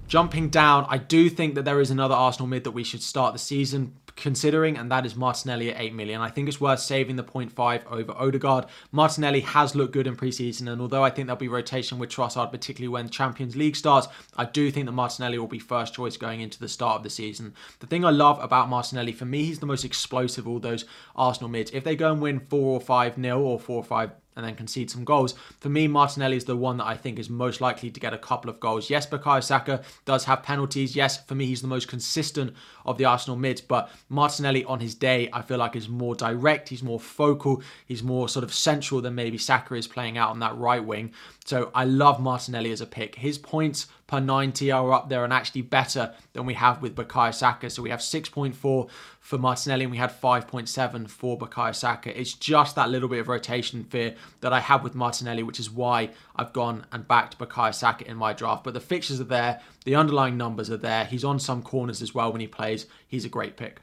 Jumping 0.08 0.50
down, 0.50 0.88
I 0.90 0.98
do 0.98 1.30
think 1.30 1.54
that 1.54 1.66
there 1.66 1.80
is 1.80 1.92
another 1.92 2.16
Arsenal 2.16 2.48
mid 2.48 2.64
that 2.64 2.72
we 2.72 2.84
should 2.84 3.04
start 3.04 3.34
the 3.34 3.40
season 3.40 3.96
considering, 4.20 4.78
and 4.78 4.92
that 4.92 5.06
is 5.06 5.16
Martinelli 5.16 5.72
at 5.74 5.80
8 5.80 5.94
million. 5.94 6.22
I 6.22 6.30
think 6.30 6.48
it's 6.48 6.62
worth 6.62 6.80
saving 6.80 7.16
the 7.16 7.24
0.5 7.24 7.82
over 7.90 8.12
Odegaard. 8.12 8.66
Martinelli 8.92 9.42
has 9.42 9.76
looked 9.76 9.94
good 9.94 10.08
in 10.08 10.16
preseason, 10.16 10.72
and 10.72 10.82
although 10.82 11.04
I 11.04 11.10
think 11.10 11.28
there'll 11.28 11.40
be 11.40 11.48
rotation 11.48 12.00
with 12.00 12.10
Trossard, 12.10 12.52
particularly 12.52 12.90
when 12.90 13.10
Champions 13.10 13.56
League 13.56 13.76
starts, 13.76 14.08
I 14.38 14.46
do 14.46 14.70
think 14.72 14.86
that 14.86 14.92
Martinelli 14.92 15.40
will 15.40 15.48
be 15.48 15.60
first 15.60 15.94
choice 15.94 16.18
going 16.18 16.42
into 16.42 16.60
the 16.60 16.68
start 16.68 16.98
of 16.98 17.04
the 17.04 17.10
season. 17.10 17.54
The 17.80 17.88
thing 17.88 18.06
I 18.06 18.12
love 18.12 18.44
about 18.44 18.70
Martinelli, 18.70 19.14
for 19.14 19.26
me, 19.26 19.46
he's 19.46 19.60
the 19.60 19.66
most 19.66 19.86
explosive 19.86 20.46
of 20.46 20.48
all 20.48 20.60
those 20.60 20.86
Arsenal 21.16 21.50
mids. 21.50 21.72
If 21.72 21.84
they 21.84 21.96
go 21.96 22.12
and 22.12 22.22
win 22.22 22.40
4 22.40 22.60
or 22.60 22.82
5 22.82 23.18
nil 23.18 23.38
or 23.38 23.60
4 23.60 23.78
or 23.78 23.84
5 23.84 24.12
and 24.40 24.48
then 24.48 24.56
concede 24.56 24.90
some 24.90 25.04
goals. 25.04 25.36
For 25.60 25.68
me, 25.70 25.88
Martinelli 25.88 26.38
is 26.38 26.46
the 26.46 26.56
one 26.56 26.78
that 26.78 26.88
I 26.88 26.96
think 26.96 27.20
is 27.20 27.30
most 27.30 27.60
likely 27.60 27.92
to 27.92 28.00
get 28.00 28.14
a 28.14 28.18
couple 28.18 28.50
of 28.50 28.60
goals. 28.60 28.90
Yes, 28.90 29.06
Bukayo 29.06 29.44
Saka 29.44 29.82
does 30.06 30.24
have 30.24 30.42
penalties. 30.42 30.96
Yes, 30.96 31.22
for 31.26 31.36
me, 31.36 31.46
he's 31.46 31.62
the 31.62 31.68
most 31.68 31.90
consistent 31.90 32.54
of 32.86 32.98
the 32.98 33.06
Arsenal 33.06 33.38
mids, 33.38 33.60
but 33.60 33.92
Martinelli 34.08 34.64
on 34.64 34.80
his 34.80 34.96
day, 34.96 35.30
I 35.34 35.42
feel 35.42 35.58
like 35.58 35.76
is 35.76 35.90
more 35.90 36.16
direct, 36.16 36.70
he's 36.70 36.82
more 36.82 37.00
focal, 37.00 37.62
he's 37.86 38.02
more 38.02 38.30
sort 38.30 38.44
of 38.46 38.54
central 38.54 39.02
than 39.02 39.14
maybe 39.14 39.38
Saka 39.38 39.76
is 39.76 39.88
playing 39.88 40.18
out 40.18 40.30
on 40.30 40.40
that 40.40 40.58
right 40.58 40.84
wing. 40.84 41.12
So 41.46 41.70
I 41.76 41.84
love 41.84 42.22
Martinelli 42.22 42.72
as 42.72 42.80
a 42.80 42.86
pick. 42.86 43.16
His 43.16 43.38
points 43.38 43.88
per 44.10 44.20
90 44.20 44.72
are 44.72 44.92
up 44.92 45.08
there 45.08 45.24
and 45.24 45.32
actually 45.32 45.62
better 45.62 46.16
than 46.34 46.48
we 46.48 46.56
have 46.56 46.82
with 46.82 46.96
Bukayo 46.96 47.32
Saka. 47.32 47.70
So 47.70 47.84
we 47.84 47.92
have 47.92 48.00
6.4 48.00 48.56
for 48.56 49.38
Martinelli 49.38 49.84
and 49.84 49.92
we 49.92 50.00
had 50.00 50.10
5.7 50.10 51.08
for 51.08 51.38
Bukayo 51.38 51.76
Saka. 51.76 52.20
It's 52.20 52.34
just 52.34 52.76
that 52.76 52.90
little 52.90 53.08
bit 53.08 53.20
of 53.20 53.28
rotation 53.28 53.84
fear 53.84 54.16
that 54.42 54.52
I 54.52 54.62
have 54.62 54.84
with 54.84 54.96
Martinelli, 54.96 55.44
which 55.44 55.60
is 55.60 55.70
why 55.70 56.10
I've 56.36 56.54
gone 56.54 56.88
and 56.92 57.08
backed 57.08 57.38
Bukayo 57.38 57.72
Saka 57.72 58.10
in 58.10 58.18
my 58.18 58.34
draft. 58.34 58.64
But 58.64 58.74
the 58.74 58.80
fixtures 58.80 59.22
are 59.22 59.26
there, 59.26 59.62
the 59.86 59.94
underlying 59.94 60.38
numbers 60.38 60.72
are 60.72 60.78
there. 60.78 61.06
He's 61.06 61.24
on 61.24 61.38
some 61.38 61.62
corners 61.62 62.02
as 62.02 62.12
well 62.12 62.32
when 62.32 62.42
he 62.42 62.48
plays. 62.48 62.88
He's 63.08 63.26
a 63.26 63.30
great 63.30 63.58
pick. 63.58 63.80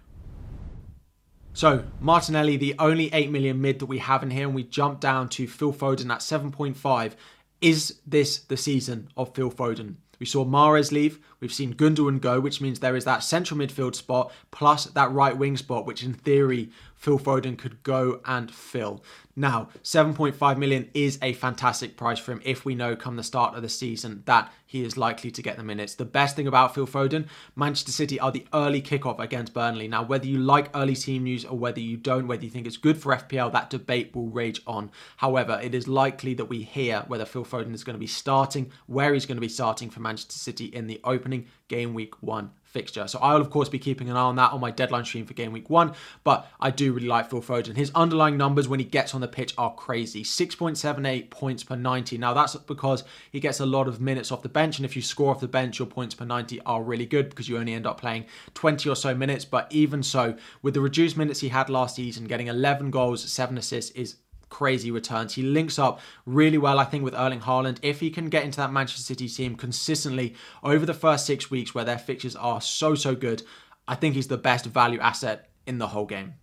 So 1.53 1.85
Martinelli, 2.01 2.57
the 2.57 2.75
only 2.81 3.15
8 3.15 3.31
million 3.31 3.61
mid 3.61 3.79
that 3.79 3.87
we 3.87 3.99
have 3.99 4.25
in 4.25 4.31
here, 4.33 4.47
and 4.47 4.57
we 4.57 4.65
jump 4.65 4.99
down 4.99 5.29
to 5.29 5.47
Phil 5.47 5.73
Foden 5.73 6.11
at 6.11 6.19
7.5. 6.19 7.13
Is 7.61 8.01
this 8.05 8.41
the 8.41 8.57
season 8.57 9.09
of 9.17 9.35
Phil 9.37 9.53
Foden? 9.53 9.99
We 10.19 10.27
saw 10.27 10.45
Mahrez 10.45 10.93
leave. 10.93 11.19
We've 11.41 11.53
seen 11.53 11.75
Gundogan 11.75 12.21
go, 12.21 12.41
which 12.41 12.61
means 12.61 12.81
there 12.81 12.97
is 12.97 13.05
that 13.05 13.23
central 13.23 13.59
midfield 13.59 13.95
spot 13.95 14.33
plus 14.51 14.87
that 14.87 15.13
right 15.13 15.37
wing 15.37 15.57
spot, 15.57 15.87
which 15.87 16.03
in 16.03 16.15
theory 16.15 16.71
Phil 16.97 17.19
Foden 17.19 17.57
could 17.57 17.83
go 17.83 18.21
and 18.25 18.51
fill. 18.51 19.03
Now, 19.39 19.69
7.5 19.83 20.57
million 20.57 20.89
is 20.95 21.19
a 21.21 21.35
fantastic 21.35 21.97
price 21.97 22.19
for 22.19 22.33
him 22.33 22.41
if 22.43 22.65
we 22.65 22.75
know 22.75 22.97
come 22.97 23.17
the 23.17 23.23
start 23.23 23.55
of 23.55 23.63
the 23.63 23.69
season 23.69 24.23
that 24.25 24.51
he 24.65 24.83
is 24.83 24.97
likely 24.97 25.31
to 25.31 25.43
get 25.43 25.59
the 25.59 25.63
minutes. 25.63 25.95
The 25.95 26.07
best 26.07 26.35
thing 26.35 26.47
about 26.47 26.75
Phil 26.75 26.87
Foden, 26.87 27.27
Manchester 27.55 27.93
City 27.93 28.19
are 28.19 28.33
the 28.33 28.47
early 28.55 28.81
kickoff 28.81 29.21
against 29.21 29.53
Burnley. 29.53 29.89
Now, 29.89 30.05
whether 30.05 30.27
you 30.27 30.39
like 30.39 30.71
early 30.75 30.97
team 30.97 31.25
news 31.25 31.45
or 31.45 31.57
whether 31.59 31.81
you 31.81 31.99
don't, 31.99 32.27
whether 32.27 32.45
you 32.45 32.51
think 32.51 32.67
it's 32.67 32.79
good 32.79 32.97
for 32.97 33.15
FPL, 33.15 33.53
that 33.53 33.71
debate 33.71 34.17
will 34.17 34.29
rage 34.29 34.63
on. 34.67 34.91
However, 35.19 35.61
it 35.63 35.75
is 35.75 35.87
likely 35.87 36.33
that 36.35 36.47
we 36.47 36.63
hear 36.63 37.05
whether 37.07 37.27
Phil 37.27 37.45
Foden 37.45 37.75
is 37.75 37.85
going 37.85 37.95
to 37.95 38.01
be 38.01 38.07
starting, 38.07 38.73
where 38.87 39.13
he's 39.13 39.27
going 39.27 39.37
to 39.37 39.43
be 39.43 39.49
starting 39.49 39.91
for 39.91 40.01
Manchester 40.01 40.39
City 40.39 40.67
in 40.67 40.87
the 40.87 41.01
opening 41.05 41.47
game 41.69 41.95
week 41.95 42.23
one 42.23 42.51
fixture. 42.65 43.09
So 43.09 43.19
I'll 43.21 43.41
of 43.41 43.49
course 43.49 43.69
be 43.69 43.79
keeping 43.79 44.11
an 44.11 44.17
eye 44.17 44.21
on 44.21 44.37
that 44.37 44.53
on 44.53 44.61
my 44.61 44.71
deadline 44.71 45.05
stream 45.05 45.25
for 45.25 45.33
game 45.35 45.53
week 45.53 45.71
one. 45.71 45.95
But 46.25 46.47
I 46.61 46.71
do 46.71 46.86
really 46.91 47.07
like 47.07 47.31
Phil 47.31 47.43
Foden. 47.43 47.77
His 47.77 47.91
underlying 47.95 48.37
numbers 48.37 48.69
when 48.69 48.81
he 48.81 48.85
gets 48.85 49.15
on 49.15 49.21
the 49.21 49.29
pitch 49.29 49.55
are 49.57 49.75
crazy. 49.75 50.23
6.78 50.23 51.31
points 51.31 51.65
per 51.65 51.77
90. 51.77 52.19
Now 52.19 52.35
that's 52.35 52.57
because 52.57 53.05
he 53.31 53.41
gets 53.41 53.61
a 53.61 53.67
lot 53.67 53.89
of 53.89 54.01
minutes 54.01 54.33
off 54.33 54.43
the 54.43 54.49
bench. 54.49 54.79
And 54.79 54.85
if 54.85 54.97
you 54.97 55.03
score 55.03 55.31
off 55.31 55.41
the 55.41 55.49
bench, 55.49 55.79
your 55.79 55.87
points 55.87 56.15
per 56.15 56.25
90 56.25 56.61
are 56.63 56.83
really 56.83 57.07
good 57.07 57.31
because 57.31 57.49
you 57.49 57.59
only 57.59 57.75
end 57.75 57.87
up 57.87 58.01
playing 58.01 58.27
20 58.55 58.89
or 58.89 58.97
so 58.97 59.15
minutes. 59.15 59.45
But 59.45 59.67
even 59.71 60.03
so, 60.03 60.37
with 60.63 60.75
the 60.75 60.81
reduced 60.81 61.17
minutes 61.17 61.41
he 61.41 61.49
had 61.49 61.69
last 61.69 61.97
season, 61.97 62.25
getting 62.25 62.47
11 62.47 62.91
goals, 62.91 63.31
7 63.31 63.57
assists 63.59 63.91
is 63.93 64.17
crazy 64.49 64.91
returns. 64.91 65.35
He 65.35 65.43
links 65.43 65.79
up 65.79 66.01
really 66.25 66.59
well, 66.59 66.79
I 66.79 66.85
think, 66.85 67.05
with 67.05 67.15
Erling 67.15 67.41
Haaland. 67.41 67.79
If 67.83 68.01
he 68.01 68.11
can 68.11 68.29
get 68.29 68.45
into 68.45 68.59
that 68.59 68.73
Manchester 68.73 69.03
City 69.03 69.29
team 69.29 69.57
consistently 69.57 70.35
over 70.63 70.87
the 70.87 70.95
first 70.95 71.27
six 71.27 71.51
weeks 71.51 71.75
where 71.75 71.85
their 71.85 71.99
fixtures 71.99 72.37
are 72.37 72.61
so, 72.61 72.95
so 72.95 73.15
good, 73.15 73.43
I 73.89 73.95
think 73.95 74.15
he's 74.15 74.29
the 74.29 74.39
best 74.39 74.67
value 74.67 75.01
asset 75.01 75.51
in 75.67 75.79
the 75.79 75.89
whole 75.89 76.07
game. 76.07 76.35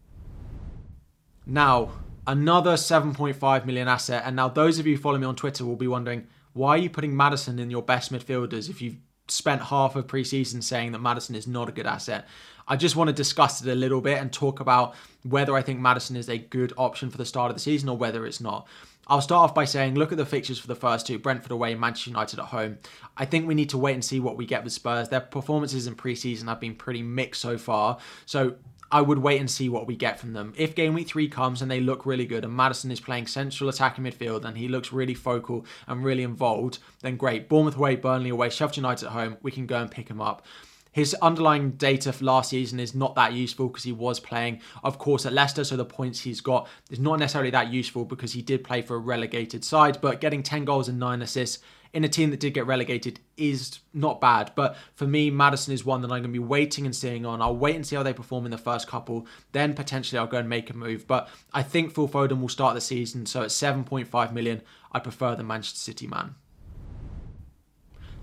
Now, 1.45 1.91
another 2.25 2.73
7.5 2.73 3.65
million 3.65 3.87
asset. 3.87 4.23
And 4.25 4.35
now, 4.35 4.47
those 4.47 4.79
of 4.79 4.87
you 4.87 4.95
who 4.95 5.01
follow 5.01 5.17
me 5.17 5.25
on 5.25 5.35
Twitter 5.35 5.65
will 5.65 5.75
be 5.75 5.87
wondering, 5.87 6.27
why 6.53 6.69
are 6.69 6.77
you 6.77 6.89
putting 6.89 7.15
Maddison 7.15 7.59
in 7.59 7.71
your 7.71 7.81
best 7.81 8.13
midfielders 8.13 8.69
if 8.69 8.81
you've 8.81 8.97
spent 9.27 9.61
half 9.63 9.95
of 9.95 10.07
preseason 10.07 10.61
saying 10.63 10.91
that 10.91 10.99
Maddison 10.99 11.35
is 11.35 11.47
not 11.47 11.69
a 11.69 11.71
good 11.71 11.87
asset? 11.87 12.27
I 12.67 12.77
just 12.77 12.95
want 12.95 13.09
to 13.09 13.13
discuss 13.13 13.61
it 13.61 13.69
a 13.69 13.75
little 13.75 14.01
bit 14.01 14.19
and 14.19 14.31
talk 14.31 14.59
about 14.59 14.95
whether 15.23 15.55
I 15.55 15.61
think 15.61 15.79
Maddison 15.79 16.15
is 16.15 16.29
a 16.29 16.37
good 16.37 16.71
option 16.77 17.09
for 17.09 17.17
the 17.17 17.25
start 17.25 17.49
of 17.51 17.57
the 17.57 17.61
season 17.61 17.89
or 17.89 17.97
whether 17.97 18.25
it's 18.25 18.39
not. 18.39 18.67
I'll 19.07 19.19
start 19.19 19.49
off 19.49 19.55
by 19.55 19.65
saying 19.65 19.95
look 19.95 20.13
at 20.13 20.17
the 20.17 20.25
fixtures 20.25 20.59
for 20.59 20.67
the 20.67 20.75
first 20.75 21.05
two 21.05 21.19
Brentford 21.19 21.51
away, 21.51 21.75
Manchester 21.75 22.11
United 22.11 22.39
at 22.39 22.45
home. 22.45 22.77
I 23.17 23.25
think 23.25 23.47
we 23.47 23.53
need 23.53 23.69
to 23.71 23.77
wait 23.77 23.95
and 23.95 24.05
see 24.05 24.21
what 24.21 24.37
we 24.37 24.45
get 24.45 24.63
with 24.63 24.71
Spurs. 24.71 25.09
Their 25.09 25.19
performances 25.19 25.87
in 25.87 25.95
preseason 25.95 26.47
have 26.47 26.61
been 26.61 26.75
pretty 26.75 27.01
mixed 27.01 27.41
so 27.41 27.57
far. 27.57 27.97
So 28.25 28.55
I 28.93 29.01
would 29.01 29.17
wait 29.17 29.39
and 29.39 29.49
see 29.49 29.69
what 29.69 29.87
we 29.87 29.95
get 29.95 30.19
from 30.19 30.33
them. 30.33 30.53
If 30.55 30.75
game 30.75 30.93
week 30.93 31.07
three 31.07 31.27
comes 31.27 31.63
and 31.63 31.71
they 31.71 31.79
look 31.79 32.05
really 32.05 32.27
good 32.27 32.45
and 32.45 32.53
Maddison 32.53 32.91
is 32.91 32.99
playing 32.99 33.25
central 33.25 33.67
attacking 33.67 34.03
midfield 34.03 34.45
and 34.45 34.55
he 34.55 34.67
looks 34.67 34.93
really 34.93 35.15
focal 35.15 35.65
and 35.87 36.05
really 36.05 36.21
involved, 36.21 36.77
then 37.01 37.17
great. 37.17 37.49
Bournemouth 37.49 37.75
away, 37.75 37.95
Burnley 37.95 38.29
away, 38.29 38.51
Sheffield 38.51 38.77
United 38.77 39.07
at 39.07 39.13
home, 39.13 39.37
we 39.41 39.49
can 39.49 39.65
go 39.65 39.81
and 39.81 39.89
pick 39.89 40.09
him 40.09 40.21
up 40.21 40.45
His 40.93 41.15
underlying 41.15 41.71
data 41.71 42.13
for 42.13 42.23
last 42.23 42.51
season 42.51 42.79
is 42.79 42.95
not 42.95 43.15
that 43.15 43.33
useful 43.33 43.67
because 43.67 43.83
he 43.83 43.91
was 43.91 44.19
playing, 44.19 44.61
of 44.83 44.97
course, 44.99 45.25
at 45.25 45.33
Leicester. 45.33 45.63
So 45.63 45.75
the 45.75 45.83
points 45.83 46.21
he's 46.21 46.39
got 46.39 46.69
is 46.89 46.99
not 46.99 47.19
necessarily 47.19 47.49
that 47.49 47.73
useful 47.73 48.05
because 48.05 48.31
he 48.33 48.41
did 48.41 48.63
play 48.63 48.81
for 48.81 48.95
a 48.95 48.99
relegated 48.99 49.65
side. 49.65 49.99
But 49.99 50.21
getting 50.21 50.43
10 50.43 50.65
goals 50.65 50.87
and 50.87 50.99
9 50.99 51.21
assists 51.21 51.59
in 51.93 52.03
a 52.03 52.09
team 52.09 52.31
that 52.31 52.39
did 52.39 52.53
get 52.53 52.65
relegated 52.65 53.19
is 53.37 53.79
not 53.93 54.21
bad. 54.21 54.51
But 54.55 54.77
for 54.95 55.05
me, 55.05 55.29
Maddison 55.29 55.73
is 55.73 55.85
one 55.85 56.01
that 56.01 56.07
I'm 56.07 56.21
going 56.21 56.23
to 56.23 56.29
be 56.29 56.39
waiting 56.39 56.85
and 56.85 56.95
seeing 56.95 57.25
on. 57.25 57.41
I'll 57.41 57.55
wait 57.55 57.75
and 57.75 57.85
see 57.85 57.95
how 57.95 58.03
they 58.03 58.13
perform 58.13 58.45
in 58.45 58.51
the 58.51 58.57
first 58.57 58.87
couple. 58.87 59.27
Then 59.51 59.73
potentially 59.73 60.19
I'll 60.19 60.27
go 60.27 60.37
and 60.37 60.49
make 60.49 60.69
a 60.69 60.77
move. 60.77 61.07
But 61.07 61.29
I 61.53 61.63
think 61.63 61.93
Phil 61.93 62.09
Foden 62.09 62.41
will 62.41 62.49
start 62.49 62.75
the 62.75 62.81
season. 62.81 63.25
So 63.25 63.41
at 63.41 63.49
7.5 63.49 64.33
million, 64.33 64.61
I 64.91 64.99
prefer 64.99 65.35
the 65.35 65.43
Manchester 65.43 65.79
City 65.79 66.07
man. 66.07 66.35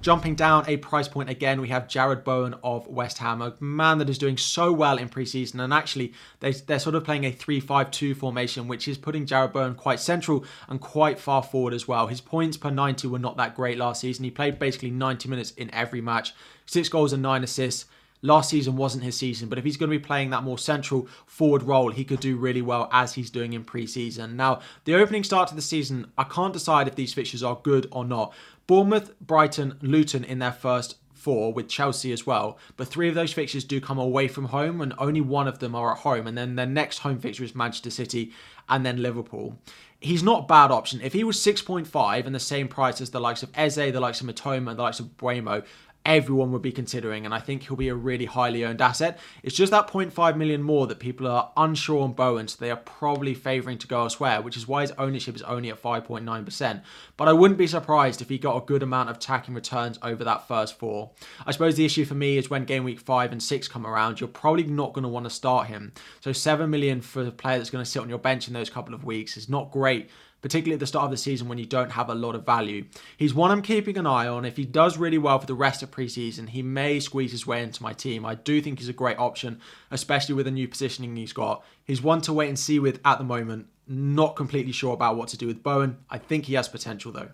Jumping 0.02 0.34
down 0.34 0.64
a 0.66 0.78
price 0.78 1.08
point 1.08 1.28
again, 1.28 1.60
we 1.60 1.68
have 1.68 1.86
Jarrod 1.86 2.24
Bowen 2.24 2.54
of 2.64 2.86
West 2.86 3.18
Ham, 3.18 3.42
a 3.42 3.54
man 3.60 3.98
that 3.98 4.08
is 4.08 4.16
doing 4.16 4.38
so 4.38 4.72
well 4.72 4.96
in 4.96 5.10
preseason. 5.10 5.62
And 5.62 5.74
actually, 5.74 6.14
they, 6.40 6.52
they're 6.52 6.78
sort 6.78 6.94
of 6.94 7.04
playing 7.04 7.24
a 7.26 7.32
3 7.32 7.60
5 7.60 7.90
2 7.90 8.14
formation, 8.14 8.66
which 8.66 8.88
is 8.88 8.96
putting 8.96 9.26
Jarrod 9.26 9.52
Bowen 9.52 9.74
quite 9.74 10.00
central 10.00 10.46
and 10.70 10.80
quite 10.80 11.18
far 11.18 11.42
forward 11.42 11.74
as 11.74 11.86
well. 11.86 12.06
His 12.06 12.22
points 12.22 12.56
per 12.56 12.70
90 12.70 13.08
were 13.08 13.18
not 13.18 13.36
that 13.36 13.54
great 13.54 13.76
last 13.76 14.00
season. 14.00 14.24
He 14.24 14.30
played 14.30 14.58
basically 14.58 14.90
90 14.90 15.28
minutes 15.28 15.50
in 15.50 15.72
every 15.74 16.00
match, 16.00 16.32
six 16.64 16.88
goals 16.88 17.12
and 17.12 17.22
nine 17.22 17.44
assists. 17.44 17.84
Last 18.22 18.50
season 18.50 18.76
wasn't 18.76 19.04
his 19.04 19.16
season, 19.16 19.48
but 19.48 19.56
if 19.56 19.64
he's 19.64 19.78
going 19.78 19.90
to 19.90 19.98
be 19.98 20.04
playing 20.04 20.28
that 20.30 20.42
more 20.42 20.58
central 20.58 21.08
forward 21.26 21.62
role, 21.62 21.90
he 21.90 22.04
could 22.04 22.20
do 22.20 22.36
really 22.36 22.60
well 22.60 22.86
as 22.92 23.14
he's 23.14 23.30
doing 23.30 23.54
in 23.54 23.64
preseason. 23.64 24.34
Now, 24.34 24.60
the 24.84 24.94
opening 24.94 25.24
start 25.24 25.48
to 25.48 25.54
the 25.54 25.62
season, 25.62 26.12
I 26.18 26.24
can't 26.24 26.52
decide 26.52 26.86
if 26.86 26.96
these 26.96 27.14
fixtures 27.14 27.42
are 27.42 27.58
good 27.62 27.86
or 27.90 28.04
not. 28.04 28.34
Bournemouth, 28.70 29.18
Brighton, 29.20 29.76
Luton 29.82 30.22
in 30.22 30.38
their 30.38 30.52
first 30.52 30.94
four 31.12 31.52
with 31.52 31.68
Chelsea 31.68 32.12
as 32.12 32.24
well. 32.24 32.56
But 32.76 32.86
three 32.86 33.08
of 33.08 33.16
those 33.16 33.32
fixtures 33.32 33.64
do 33.64 33.80
come 33.80 33.98
away 33.98 34.28
from 34.28 34.44
home, 34.44 34.80
and 34.80 34.94
only 34.96 35.20
one 35.20 35.48
of 35.48 35.58
them 35.58 35.74
are 35.74 35.90
at 35.90 35.98
home. 35.98 36.28
And 36.28 36.38
then 36.38 36.54
their 36.54 36.66
next 36.66 36.98
home 36.98 37.18
fixture 37.18 37.42
is 37.42 37.52
Manchester 37.52 37.90
City 37.90 38.30
and 38.68 38.86
then 38.86 39.02
Liverpool. 39.02 39.58
He's 39.98 40.22
not 40.22 40.44
a 40.44 40.46
bad 40.46 40.70
option. 40.70 41.00
If 41.00 41.14
he 41.14 41.24
was 41.24 41.36
6.5 41.38 42.26
and 42.26 42.32
the 42.32 42.38
same 42.38 42.68
price 42.68 43.00
as 43.00 43.10
the 43.10 43.18
likes 43.18 43.42
of 43.42 43.50
Eze, 43.56 43.74
the 43.74 43.98
likes 43.98 44.20
of 44.20 44.28
Mitoma, 44.28 44.70
and 44.70 44.78
the 44.78 44.84
likes 44.84 45.00
of 45.00 45.16
Mbeumo, 45.16 45.64
everyone 46.04 46.50
would 46.52 46.62
be 46.62 46.72
considering, 46.72 47.24
and 47.24 47.34
I 47.34 47.40
think 47.40 47.62
he'll 47.62 47.76
be 47.76 47.88
a 47.88 47.94
really 47.94 48.24
highly 48.24 48.64
owned 48.64 48.80
asset. 48.80 49.18
It's 49.42 49.54
just 49.54 49.70
that 49.70 49.88
0.5 49.88 50.36
million 50.36 50.62
more 50.62 50.86
that 50.86 50.98
people 50.98 51.26
are 51.26 51.52
unsure 51.56 52.02
on 52.02 52.12
Bowen, 52.12 52.48
so 52.48 52.56
they 52.58 52.70
are 52.70 52.76
probably 52.76 53.34
favouring 53.34 53.78
to 53.78 53.86
go 53.86 54.00
elsewhere, 54.02 54.40
which 54.40 54.56
is 54.56 54.66
why 54.66 54.82
his 54.82 54.92
ownership 54.92 55.36
is 55.36 55.42
only 55.42 55.70
at 55.70 55.82
5.9%. 55.82 56.82
But 57.16 57.28
I 57.28 57.32
wouldn't 57.32 57.58
be 57.58 57.66
surprised 57.66 58.22
if 58.22 58.28
he 58.28 58.38
got 58.38 58.56
a 58.56 58.66
good 58.66 58.82
amount 58.82 59.10
of 59.10 59.16
attacking 59.16 59.54
returns 59.54 59.98
over 60.02 60.24
that 60.24 60.48
first 60.48 60.78
four. 60.78 61.10
I 61.46 61.52
suppose 61.52 61.76
the 61.76 61.84
issue 61.84 62.04
for 62.04 62.14
me 62.14 62.38
is 62.38 62.48
when 62.48 62.64
game 62.64 62.84
week 62.84 63.00
5 63.00 63.32
and 63.32 63.42
6 63.42 63.68
come 63.68 63.86
around, 63.86 64.20
you're 64.20 64.28
probably 64.28 64.64
not 64.64 64.94
going 64.94 65.02
to 65.02 65.08
want 65.08 65.24
to 65.24 65.30
start 65.30 65.66
him. 65.66 65.92
So 66.20 66.32
7 66.32 66.70
million 66.70 67.00
for 67.02 67.26
a 67.26 67.30
player 67.30 67.58
that's 67.58 67.70
going 67.70 67.84
to 67.84 67.90
sit 67.90 68.02
on 68.02 68.08
your 68.08 68.18
bench 68.18 68.48
in 68.48 68.54
those 68.54 68.70
couple 68.70 68.94
of 68.94 69.04
weeks 69.04 69.36
is 69.36 69.48
not 69.48 69.70
great 69.70 70.10
particularly 70.42 70.74
at 70.74 70.80
the 70.80 70.86
start 70.86 71.04
of 71.04 71.10
the 71.10 71.16
season 71.16 71.48
when 71.48 71.58
you 71.58 71.66
don't 71.66 71.92
have 71.92 72.08
a 72.08 72.14
lot 72.14 72.34
of 72.34 72.46
value. 72.46 72.84
He's 73.16 73.34
one 73.34 73.50
I'm 73.50 73.62
keeping 73.62 73.98
an 73.98 74.06
eye 74.06 74.26
on. 74.26 74.44
If 74.44 74.56
he 74.56 74.64
does 74.64 74.98
really 74.98 75.18
well 75.18 75.38
for 75.38 75.46
the 75.46 75.54
rest 75.54 75.82
of 75.82 75.90
preseason, 75.90 76.48
he 76.48 76.62
may 76.62 77.00
squeeze 77.00 77.32
his 77.32 77.46
way 77.46 77.62
into 77.62 77.82
my 77.82 77.92
team. 77.92 78.24
I 78.24 78.34
do 78.34 78.60
think 78.60 78.78
he's 78.78 78.88
a 78.88 78.94
great 78.94 79.18
option, 79.18 79.60
especially 79.90 80.34
with 80.34 80.46
the 80.46 80.52
new 80.52 80.68
positioning 80.68 81.16
he's 81.16 81.32
got. 81.32 81.64
He's 81.84 82.02
one 82.02 82.20
to 82.22 82.32
wait 82.32 82.48
and 82.48 82.58
see 82.58 82.78
with 82.78 83.00
at 83.04 83.18
the 83.18 83.24
moment. 83.24 83.66
Not 83.86 84.36
completely 84.36 84.72
sure 84.72 84.94
about 84.94 85.16
what 85.16 85.28
to 85.28 85.36
do 85.36 85.46
with 85.46 85.62
Bowen. 85.62 85.98
I 86.08 86.18
think 86.18 86.46
he 86.46 86.54
has 86.54 86.68
potential 86.68 87.12
though. 87.12 87.30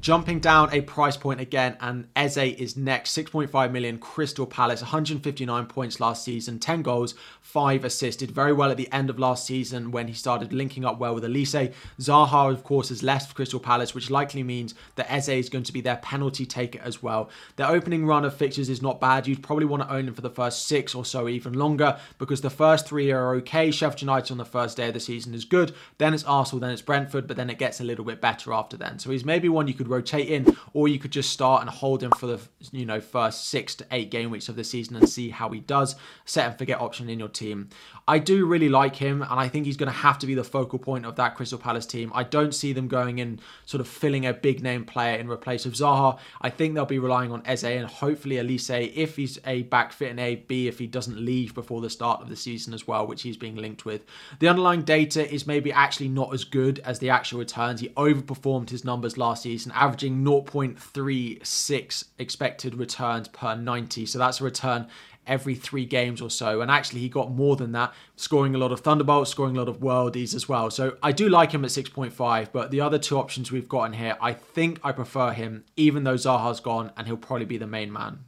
Jumping 0.00 0.40
down 0.40 0.72
a 0.72 0.80
price 0.80 1.18
point 1.18 1.40
again, 1.40 1.76
and 1.80 2.08
Eze 2.16 2.38
is 2.38 2.78
next. 2.78 3.16
6.5 3.16 3.70
million, 3.70 3.98
Crystal 3.98 4.46
Palace, 4.46 4.80
159 4.80 5.66
points 5.66 6.00
last 6.00 6.24
season, 6.24 6.58
10 6.58 6.80
goals, 6.80 7.14
5 7.42 7.84
assists. 7.84 8.18
Did 8.18 8.30
Very 8.30 8.54
well 8.54 8.70
at 8.70 8.78
the 8.78 8.90
end 8.90 9.10
of 9.10 9.18
last 9.18 9.46
season 9.46 9.90
when 9.90 10.08
he 10.08 10.14
started 10.14 10.52
linking 10.52 10.84
up 10.86 10.98
well 10.98 11.14
with 11.14 11.24
Olise. 11.24 11.74
Zaha, 12.00 12.50
of 12.50 12.64
course, 12.64 12.88
has 12.88 13.02
left 13.02 13.28
for 13.28 13.34
Crystal 13.34 13.60
Palace, 13.60 13.94
which 13.94 14.10
likely 14.10 14.42
means 14.42 14.74
that 14.94 15.12
Eze 15.12 15.28
is 15.28 15.48
going 15.50 15.64
to 15.64 15.72
be 15.72 15.82
their 15.82 15.96
penalty 15.96 16.46
taker 16.46 16.80
as 16.82 17.02
well. 17.02 17.28
Their 17.56 17.68
opening 17.68 18.06
run 18.06 18.24
of 18.24 18.34
fixtures 18.34 18.70
is 18.70 18.80
not 18.80 19.00
bad. 19.00 19.26
You'd 19.26 19.42
probably 19.42 19.66
want 19.66 19.82
to 19.82 19.92
own 19.92 20.08
him 20.08 20.14
for 20.14 20.22
the 20.22 20.30
first 20.30 20.66
six 20.66 20.94
or 20.94 21.04
so, 21.04 21.28
even 21.28 21.52
longer, 21.52 21.98
because 22.18 22.40
the 22.40 22.50
first 22.50 22.88
three 22.88 23.12
are 23.12 23.34
okay. 23.36 23.70
Sheffield 23.70 24.00
United 24.00 24.32
on 24.32 24.38
the 24.38 24.44
first 24.46 24.78
day 24.78 24.88
of 24.88 24.94
the 24.94 25.00
season 25.00 25.34
is 25.34 25.44
good. 25.44 25.74
Then 25.98 26.14
it's 26.14 26.24
Arsenal, 26.24 26.60
then 26.60 26.70
it's 26.70 26.80
Brentford, 26.80 27.26
but 27.26 27.36
then 27.36 27.50
it 27.50 27.58
gets 27.58 27.78
a 27.78 27.84
little 27.84 28.06
bit 28.06 28.22
better 28.22 28.54
after 28.54 28.78
then. 28.78 28.98
So 28.98 29.10
he's 29.10 29.24
maybe 29.24 29.50
one 29.50 29.68
you 29.68 29.74
could 29.74 29.81
could 29.82 29.90
rotate 29.90 30.28
in, 30.28 30.56
or 30.72 30.88
you 30.88 30.98
could 30.98 31.10
just 31.10 31.30
start 31.30 31.62
and 31.62 31.70
hold 31.70 32.02
him 32.02 32.12
for 32.12 32.26
the 32.26 32.40
you 32.70 32.86
know 32.86 33.00
first 33.00 33.48
six 33.48 33.74
to 33.74 33.86
eight 33.90 34.10
game 34.10 34.30
weeks 34.30 34.48
of 34.48 34.56
the 34.56 34.64
season 34.64 34.96
and 34.96 35.08
see 35.08 35.30
how 35.30 35.48
he 35.50 35.60
does. 35.60 35.96
Set 36.24 36.46
and 36.46 36.58
forget 36.58 36.80
option 36.80 37.08
in 37.10 37.18
your 37.18 37.28
team. 37.28 37.68
I 38.06 38.18
do 38.18 38.46
really 38.46 38.68
like 38.68 38.96
him, 38.96 39.22
and 39.22 39.40
I 39.40 39.48
think 39.48 39.66
he's 39.66 39.76
going 39.76 39.90
to 39.90 39.98
have 39.98 40.18
to 40.20 40.26
be 40.26 40.34
the 40.34 40.44
focal 40.44 40.78
point 40.78 41.06
of 41.06 41.16
that 41.16 41.34
Crystal 41.34 41.58
Palace 41.58 41.86
team. 41.86 42.12
I 42.14 42.22
don't 42.22 42.54
see 42.54 42.72
them 42.72 42.88
going 42.88 43.18
in 43.18 43.40
sort 43.66 43.80
of 43.80 43.88
filling 43.88 44.26
a 44.26 44.32
big 44.32 44.62
name 44.62 44.84
player 44.84 45.16
in 45.18 45.28
replace 45.28 45.66
of 45.66 45.72
Zaha. 45.72 46.18
I 46.40 46.50
think 46.50 46.74
they'll 46.74 46.84
be 46.84 46.98
relying 46.98 47.32
on 47.32 47.42
Eze 47.44 47.64
and 47.64 47.86
hopefully 47.86 48.36
Olise 48.36 48.92
if 48.94 49.16
he's 49.16 49.38
a 49.46 49.62
back 49.62 49.92
fit 49.92 50.10
and 50.10 50.20
A, 50.20 50.36
B 50.36 50.68
if 50.68 50.78
he 50.78 50.86
doesn't 50.86 51.18
leave 51.18 51.54
before 51.54 51.80
the 51.80 51.90
start 51.90 52.20
of 52.20 52.28
the 52.28 52.36
season 52.36 52.74
as 52.74 52.86
well, 52.86 53.06
which 53.06 53.22
he's 53.22 53.36
being 53.36 53.56
linked 53.56 53.84
with. 53.84 54.04
The 54.38 54.48
underlying 54.48 54.82
data 54.82 55.32
is 55.32 55.46
maybe 55.46 55.72
actually 55.72 56.08
not 56.08 56.32
as 56.32 56.44
good 56.44 56.78
as 56.80 56.98
the 56.98 57.10
actual 57.10 57.38
returns. 57.38 57.80
He 57.80 57.88
overperformed 57.90 58.70
his 58.70 58.84
numbers 58.84 59.18
last 59.18 59.42
season, 59.42 59.71
averaging 59.74 60.22
0.36 60.24 62.04
expected 62.18 62.74
returns 62.74 63.28
per 63.28 63.54
90. 63.54 64.06
So 64.06 64.18
that's 64.18 64.40
a 64.40 64.44
return 64.44 64.88
every 65.26 65.54
three 65.54 65.84
games 65.84 66.20
or 66.20 66.30
so. 66.30 66.60
And 66.60 66.70
actually, 66.70 67.00
he 67.00 67.08
got 67.08 67.30
more 67.30 67.56
than 67.56 67.72
that, 67.72 67.92
scoring 68.16 68.54
a 68.54 68.58
lot 68.58 68.72
of 68.72 68.80
Thunderbolts, 68.80 69.30
scoring 69.30 69.56
a 69.56 69.60
lot 69.60 69.68
of 69.68 69.80
Worldies 69.80 70.34
as 70.34 70.48
well. 70.48 70.70
So 70.70 70.96
I 71.02 71.12
do 71.12 71.28
like 71.28 71.52
him 71.52 71.64
at 71.64 71.70
6.5, 71.70 72.52
but 72.52 72.70
the 72.70 72.80
other 72.80 72.98
two 72.98 73.18
options 73.18 73.52
we've 73.52 73.68
got 73.68 73.84
in 73.84 73.92
here, 73.94 74.16
I 74.20 74.32
think 74.32 74.80
I 74.82 74.92
prefer 74.92 75.32
him, 75.32 75.64
even 75.76 76.04
though 76.04 76.16
Zaha's 76.16 76.60
gone 76.60 76.92
and 76.96 77.06
he'll 77.06 77.16
probably 77.16 77.46
be 77.46 77.58
the 77.58 77.66
main 77.66 77.92
man. 77.92 78.24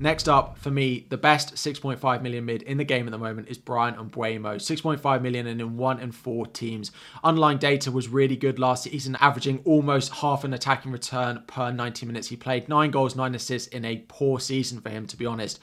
Next 0.00 0.28
up, 0.28 0.58
for 0.58 0.70
me, 0.70 1.06
the 1.08 1.16
best 1.16 1.54
6.5 1.54 2.22
million 2.22 2.44
mid 2.44 2.62
in 2.62 2.78
the 2.78 2.84
game 2.84 3.08
at 3.08 3.10
the 3.10 3.18
moment 3.18 3.48
is 3.48 3.58
Bryan 3.58 3.94
Mbeumo. 3.94 4.56
6.5 4.56 5.22
million 5.22 5.46
and 5.48 5.60
in 5.60 5.76
one 5.76 5.98
and 5.98 6.14
four 6.14 6.46
teams. 6.46 6.92
Underlying 7.24 7.58
data 7.58 7.90
was 7.90 8.08
really 8.08 8.36
good 8.36 8.60
last 8.60 8.84
season, 8.84 9.16
averaging 9.20 9.60
almost 9.64 10.14
half 10.14 10.44
an 10.44 10.54
attacking 10.54 10.92
return 10.92 11.42
per 11.48 11.72
90 11.72 12.06
minutes 12.06 12.28
he 12.28 12.36
played. 12.36 12.68
Nine 12.68 12.92
goals, 12.92 13.16
nine 13.16 13.34
assists 13.34 13.68
in 13.68 13.84
a 13.84 14.04
poor 14.08 14.38
season 14.38 14.80
for 14.80 14.90
him, 14.90 15.06
to 15.08 15.16
be 15.16 15.26
honest. 15.26 15.58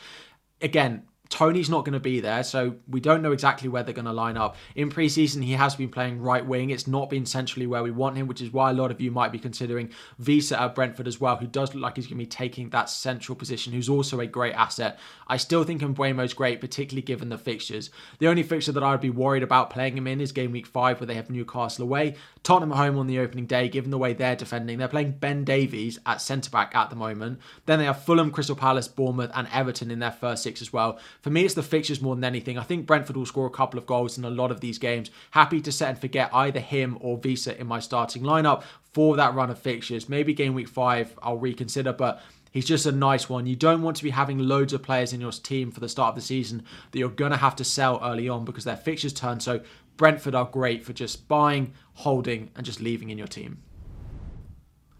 Again, 0.61 1.03
Toney's 1.29 1.69
not 1.69 1.85
going 1.85 1.93
to 1.93 1.99
be 1.99 2.19
there, 2.19 2.43
so 2.43 2.75
we 2.87 2.99
don't 2.99 3.21
know 3.21 3.31
exactly 3.31 3.67
where 3.67 3.83
they're 3.83 3.93
going 3.93 4.05
to 4.05 4.13
line 4.13 4.37
up. 4.37 4.55
In 4.75 4.91
preseason, 4.91 5.43
he 5.43 5.53
has 5.53 5.75
been 5.75 5.89
playing 5.89 6.21
right 6.21 6.45
wing. 6.45 6.69
It's 6.69 6.87
not 6.87 7.09
been 7.09 7.25
centrally 7.25 7.67
where 7.67 7.83
we 7.83 7.91
want 7.91 8.15
him, 8.15 8.27
which 8.27 8.41
is 8.41 8.53
why 8.53 8.69
a 8.69 8.73
lot 8.73 8.91
of 8.91 9.01
you 9.01 9.11
might 9.11 9.31
be 9.31 9.39
considering 9.39 9.89
Wissa 10.21 10.59
at 10.59 10.75
Brentford 10.75 11.07
as 11.07 11.19
well, 11.19 11.37
who 11.37 11.47
does 11.47 11.73
look 11.73 11.81
like 11.81 11.95
he's 11.95 12.05
going 12.05 12.19
to 12.19 12.23
be 12.23 12.27
taking 12.27 12.69
that 12.69 12.89
central 12.89 13.35
position, 13.35 13.73
who's 13.73 13.89
also 13.89 14.19
a 14.19 14.27
great 14.27 14.53
asset. 14.53 14.99
I 15.27 15.37
still 15.37 15.63
think 15.63 15.81
Mbeumo's 15.81 16.33
great, 16.33 16.61
particularly 16.61 17.01
given 17.01 17.29
the 17.29 17.37
fixtures. 17.37 17.89
The 18.19 18.27
only 18.27 18.43
fixture 18.43 18.71
that 18.71 18.83
I 18.83 18.91
would 18.91 19.01
be 19.01 19.09
worried 19.09 19.43
about 19.43 19.71
playing 19.71 19.97
him 19.97 20.07
in 20.07 20.21
is 20.21 20.31
game 20.31 20.51
week 20.51 20.67
five, 20.67 20.99
where 20.99 21.07
they 21.07 21.15
have 21.15 21.29
Newcastle 21.29 21.83
away. 21.83 22.15
Tottenham 22.43 22.77
home 22.77 22.97
on 22.97 23.07
the 23.07 23.19
opening 23.19 23.47
day, 23.47 23.67
given 23.67 23.89
the 23.89 23.97
way 23.97 24.13
they're 24.13 24.35
defending. 24.35 24.77
They're 24.77 24.87
playing 24.87 25.13
Ben 25.13 25.43
Davies 25.43 25.99
at 26.05 26.21
centre 26.21 26.51
back 26.51 26.75
at 26.75 26.91
the 26.91 26.95
moment. 26.95 27.39
Then 27.65 27.79
they 27.79 27.85
have 27.85 28.03
Fulham, 28.03 28.29
Crystal 28.29 28.55
Palace, 28.55 28.87
Bournemouth, 28.87 29.31
and 29.33 29.47
Everton 29.51 29.89
in 29.89 29.99
their 29.99 30.11
first 30.11 30.43
six 30.43 30.61
as 30.61 30.71
well. 30.71 30.99
For 31.25 31.31
me, 31.31 31.43
it's 31.43 31.55
the 31.55 31.63
fixtures 31.63 32.03
more 32.03 32.13
than 32.13 32.23
anything. 32.23 32.55
I 32.55 32.61
think 32.61 32.85
Brentford 32.85 33.17
will 33.17 33.25
score 33.25 33.47
a 33.47 33.49
couple 33.49 33.79
of 33.79 33.87
goals 33.87 34.15
in 34.15 34.25
a 34.25 34.29
lot 34.29 34.51
of 34.51 34.61
these 34.61 34.77
games. 34.77 35.09
Happy 35.31 35.59
to 35.59 35.71
set 35.71 35.89
and 35.89 35.97
forget 35.97 36.29
either 36.31 36.59
him 36.59 36.99
or 37.01 37.17
Wissa 37.17 37.57
in 37.57 37.65
my 37.65 37.79
starting 37.79 38.21
lineup 38.21 38.61
for 38.93 39.15
that 39.15 39.33
run 39.33 39.49
of 39.49 39.57
fixtures. 39.57 40.07
Maybe 40.07 40.35
game 40.35 40.53
week 40.53 40.67
five, 40.67 41.17
I'll 41.23 41.39
reconsider, 41.39 41.93
but 41.93 42.21
He's 42.51 42.67
just 42.67 42.85
a 42.85 42.91
nice 42.91 43.27
one. 43.27 43.47
You 43.47 43.55
don't 43.55 43.81
want 43.81 43.97
to 43.97 44.03
be 44.03 44.11
having 44.11 44.37
loads 44.37 44.71
of 44.71 44.83
players 44.83 45.13
in 45.13 45.19
your 45.19 45.31
team 45.31 45.71
for 45.71 45.79
the 45.79 45.89
start 45.89 46.09
of 46.09 46.15
the 46.15 46.21
season 46.21 46.63
that 46.91 46.99
you're 46.99 47.09
going 47.09 47.31
to 47.31 47.37
have 47.37 47.55
to 47.55 47.63
sell 47.63 47.99
early 48.03 48.29
on 48.29 48.45
because 48.45 48.63
their 48.63 48.77
fixtures 48.77 49.11
turn. 49.11 49.39
So 49.39 49.61
Brentford 49.97 50.35
are 50.35 50.45
great 50.45 50.85
for 50.85 50.93
just 50.93 51.27
buying, 51.27 51.73
holding, 51.95 52.51
and 52.55 52.63
just 52.63 52.79
leaving 52.79 53.09
in 53.09 53.17
your 53.17 53.25
team. 53.25 53.63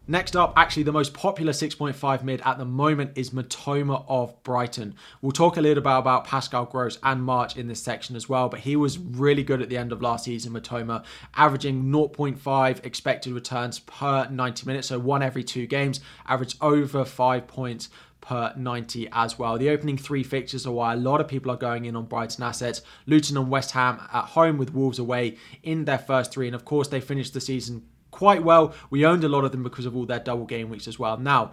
Next 0.08 0.36
up, 0.36 0.54
actually 0.56 0.84
the 0.84 0.92
most 0.92 1.16
popular 1.16 1.52
6.5 1.52 2.24
mid 2.24 2.40
at 2.46 2.60
the 2.60 2.66
moment 2.66 3.14
is 3.16 3.32
Mitoma 3.32 4.06
of 4.08 4.42
Brighton. 4.44 4.94
We'll 5.20 5.32
talk 5.32 5.58
a 5.58 5.62
little 5.62 5.82
bit 5.82 5.98
about 5.98 6.26
Pascal 6.26 6.66
Gross 6.66 7.00
and 7.02 7.24
March 7.24 7.58
in 7.58 7.68
this 7.68 7.82
section 7.82 8.16
as 8.16 8.30
well, 8.30 8.48
but 8.48 8.60
he 8.60 8.76
was 8.76 9.00
really 9.00 9.42
good 9.42 9.64
at 9.64 9.70
the 9.70 9.78
end 9.78 9.92
of 9.92 10.04
last 10.04 10.26
season, 10.26 10.54
Mitoma, 10.54 11.04
averaging 11.34 11.86
0.5 11.86 12.86
expected 12.86 13.34
returns 13.34 13.80
per 13.80 14.30
90 14.30 14.68
minutes, 14.68 14.90
so 14.90 15.00
one 15.00 15.24
every 15.24 15.44
two 15.44 15.66
games, 15.66 16.02
averaged 16.28 16.58
over 16.62 17.04
five 17.04 17.48
points 17.48 17.90
per 18.22 18.54
90 18.56 19.10
as 19.12 19.40
well. 19.40 19.58
The 19.58 19.72
opening 19.72 19.98
three 19.98 20.24
fixtures 20.24 20.68
are 20.68 20.72
why 20.72 20.94
a 20.94 20.98
lot 20.98 21.20
of 21.20 21.28
people 21.28 21.52
are 21.52 21.58
going 21.58 21.86
in 21.86 21.96
on 21.96 22.06
Brighton 22.06 22.44
assets. 22.44 22.84
Luton 23.08 23.38
and 23.38 23.50
West 23.50 23.72
Ham 23.72 24.00
at 24.14 24.26
home 24.26 24.60
with 24.60 24.74
Wolves 24.74 25.00
away 25.00 25.38
in 25.64 25.86
their 25.86 26.00
first 26.00 26.32
three. 26.32 26.48
And 26.48 26.56
of 26.56 26.66
course, 26.66 26.88
they 26.88 27.02
finished 27.02 27.34
the 27.34 27.42
season 27.42 27.84
quite 28.16 28.44
well. 28.44 28.74
We 28.90 29.06
owned 29.06 29.26
a 29.26 29.28
lot 29.28 29.44
of 29.44 29.52
them 29.52 29.62
because 29.62 29.86
of 29.86 29.94
all 29.94 30.06
their 30.06 30.20
double 30.20 30.46
game 30.46 30.70
weeks 30.70 30.88
as 30.88 30.98
well. 30.98 31.18
Now, 31.18 31.52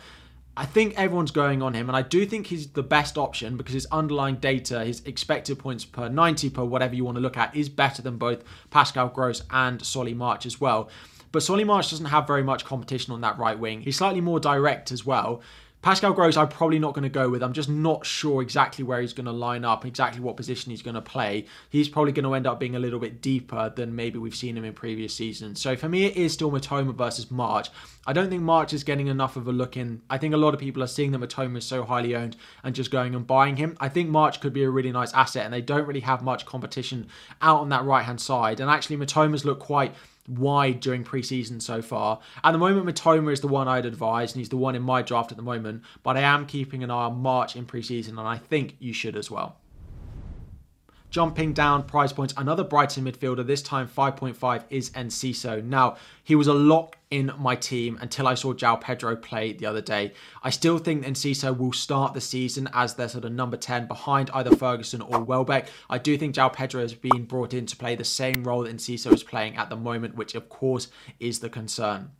I 0.57 0.65
think 0.65 0.97
everyone's 0.97 1.33
going 1.33 1.61
on 1.61 1.75
him, 1.75 1.89
and 1.89 1.97
I 1.97 2.03
do 2.03 2.25
think 2.25 2.47
he's 2.47 2.69
the 2.69 2.85
best 2.85 3.19
option 3.19 3.57
because 3.57 3.75
his 3.75 3.87
underlying 3.87 4.37
data, 4.37 4.85
his 4.85 5.01
expected 5.05 5.59
points 5.59 5.85
per 5.85 6.09
90 6.09 6.51
per 6.51 6.63
whatever 6.63 6.95
you 6.95 7.05
want 7.05 7.17
to 7.17 7.21
look 7.21 7.37
at, 7.37 7.57
is 7.57 7.69
better 7.69 8.01
than 8.01 8.17
both 8.17 8.45
Pascal 8.71 9.09
Gross 9.09 9.43
and 9.51 9.85
Solly 9.85 10.15
March 10.15 10.47
as 10.47 10.61
well. 10.61 10.89
But 11.33 11.43
Solly 11.43 11.65
March 11.65 11.91
doesn't 11.91 12.07
have 12.07 12.29
very 12.29 12.45
much 12.45 12.65
competition 12.65 13.13
on 13.13 13.23
that 13.23 13.39
right 13.39 13.59
wing. 13.59 13.81
He's 13.81 13.97
slightly 13.97 14.21
more 14.21 14.39
direct 14.39 14.93
as 14.93 15.05
well. 15.05 15.43
Pascal 15.83 16.13
Gross, 16.13 16.37
I'm 16.37 16.47
probably 16.47 16.79
not 16.79 16.95
going 16.95 17.03
to 17.03 17.09
go 17.09 17.29
with. 17.29 17.43
I'm 17.43 17.53
just 17.53 17.69
not 17.69 18.07
sure 18.07 18.41
exactly 18.41 18.85
where 18.85 19.01
he's 19.01 19.13
going 19.13 19.27
to 19.27 19.33
line 19.33 19.65
up, 19.65 19.85
exactly 19.85 20.21
what 20.21 20.37
position 20.37 20.71
he's 20.71 20.81
going 20.81 20.95
to 20.95 21.03
play. 21.03 21.47
He's 21.71 21.89
probably 21.89 22.13
going 22.13 22.25
to 22.25 22.35
end 22.35 22.47
up 22.47 22.61
being 22.61 22.77
a 22.77 22.79
little 22.79 23.01
bit 23.01 23.21
deeper 23.21 23.73
than 23.75 23.97
maybe 23.97 24.17
we've 24.17 24.37
seen 24.37 24.57
him 24.57 24.65
in 24.65 24.75
previous 24.75 25.13
seasons. 25.13 25.61
So 25.61 25.75
for 25.75 25.89
me, 25.89 26.05
it 26.05 26.17
is 26.17 26.33
still 26.33 26.53
Mitoma 26.53 26.95
versus 26.95 27.33
March. 27.33 27.69
I 28.07 28.13
don't 28.13 28.31
think 28.31 28.43
March 28.43 28.73
is 28.73 28.85
getting 28.85 29.09
enough 29.09 29.35
of 29.35 29.49
a 29.49 29.53
look 29.53 29.77
in. 29.77 30.03
I 30.09 30.19
think 30.19 30.35
a 30.35 30.37
lot 30.37 30.55
of 30.55 30.61
people 30.61 30.85
are 30.85 30.89
seeing 30.89 31.11
that 31.13 31.21
Mitoma 31.21 31.59
is 31.59 31.65
so 31.65 31.83
highly 31.83 32.15
owned 32.15 32.37
and 32.63 32.77
just 32.77 32.93
going 32.93 33.17
and 33.17 33.27
buying 33.27 33.57
him. 33.57 33.77
I 33.81 33.89
think 33.89 34.09
March 34.09 34.41
could 34.41 34.53
be 34.53 34.63
a 34.63 34.71
really 34.71 34.93
nice 34.93 35.13
asset, 35.13 35.45
and 35.45 35.53
they 35.53 35.63
don't 35.63 35.89
really 35.89 36.01
have 36.01 36.23
much 36.23 36.47
competition 36.47 37.09
out 37.41 37.59
on 37.59 37.71
that 37.71 37.85
right 37.85 38.05
hand 38.05 38.21
side. 38.21 38.61
And 38.61 38.71
actually, 38.71 38.99
Mitoma's 38.99 39.45
look 39.45 39.59
quite 39.59 39.95
wide 40.29 40.81
during 40.81 41.05
preseason 41.05 41.61
so 41.61 41.83
far. 41.83 42.21
At 42.45 42.53
the 42.53 42.59
moment, 42.59 42.87
Mitoma 42.87 43.33
is 43.33 43.41
the 43.41 43.49
one 43.49 43.69
I'd 43.69 43.87
advise, 43.87 44.33
and 44.33 44.41
he's 44.41 44.49
the 44.49 44.57
one 44.57 44.75
in 44.75 44.83
my 44.83 45.03
draft 45.03 45.31
at 45.31 45.37
the 45.37 45.43
moment. 45.43 45.83
But 46.03 46.17
I 46.17 46.21
am 46.21 46.47
keeping 46.47 46.83
an 46.83 46.91
eye 46.91 47.05
on 47.05 47.21
March 47.21 47.57
in 47.57 47.67
preseason, 47.67 48.11
and 48.11 48.21
I 48.21 48.39
think 48.39 48.77
you 48.79 48.93
should 48.93 49.17
as 49.17 49.31
well. 49.31 49.57
Jumping 51.13 51.53
down 51.53 51.83
price 51.83 52.11
points, 52.11 52.33
another 52.39 52.65
Brighton 52.65 53.05
midfielder, 53.05 53.47
this 53.47 53.61
time 53.61 53.87
5.5 53.87 54.65
is 54.71 54.89
Enciso. 54.93 55.63
Now, 55.63 55.99
he 56.25 56.35
was 56.35 56.47
a 56.47 56.55
lock 56.55 56.97
in 57.11 57.31
my 57.39 57.55
team 57.55 57.99
until 58.01 58.27
I 58.27 58.33
saw 58.33 58.55
João 58.55 58.81
Pedro 58.81 59.15
play 59.17 59.53
the 59.53 59.67
other 59.67 59.83
day. 59.83 60.15
I 60.43 60.49
still 60.49 60.79
think 60.79 61.05
Enciso 61.05 61.55
will 61.55 61.75
start 61.75 62.15
the 62.15 62.23
season 62.23 62.67
as 62.73 62.95
their 62.95 63.11
sort 63.11 63.27
of 63.27 63.33
number 63.33 63.59
10 63.59 63.89
behind 63.89 64.31
either 64.33 64.57
Ferguson 64.57 65.03
or 65.03 65.23
Welbeck. 65.23 65.67
I 65.91 65.99
do 65.99 66.17
think 66.17 66.35
João 66.35 66.51
Pedro 66.51 66.81
has 66.81 66.95
been 66.95 67.27
brought 67.27 67.53
in 67.53 67.67
to 67.67 67.77
play 67.77 67.95
the 67.95 68.05
same 68.05 68.43
role 68.43 68.63
that 68.63 68.75
Enciso 68.75 69.13
is 69.13 69.23
playing 69.23 69.59
at 69.59 69.69
the 69.69 69.77
moment, 69.77 70.15
which 70.15 70.35
of 70.35 70.49
course 70.49 70.89
is 71.21 71.41
the 71.41 71.51
concern. 71.51 72.13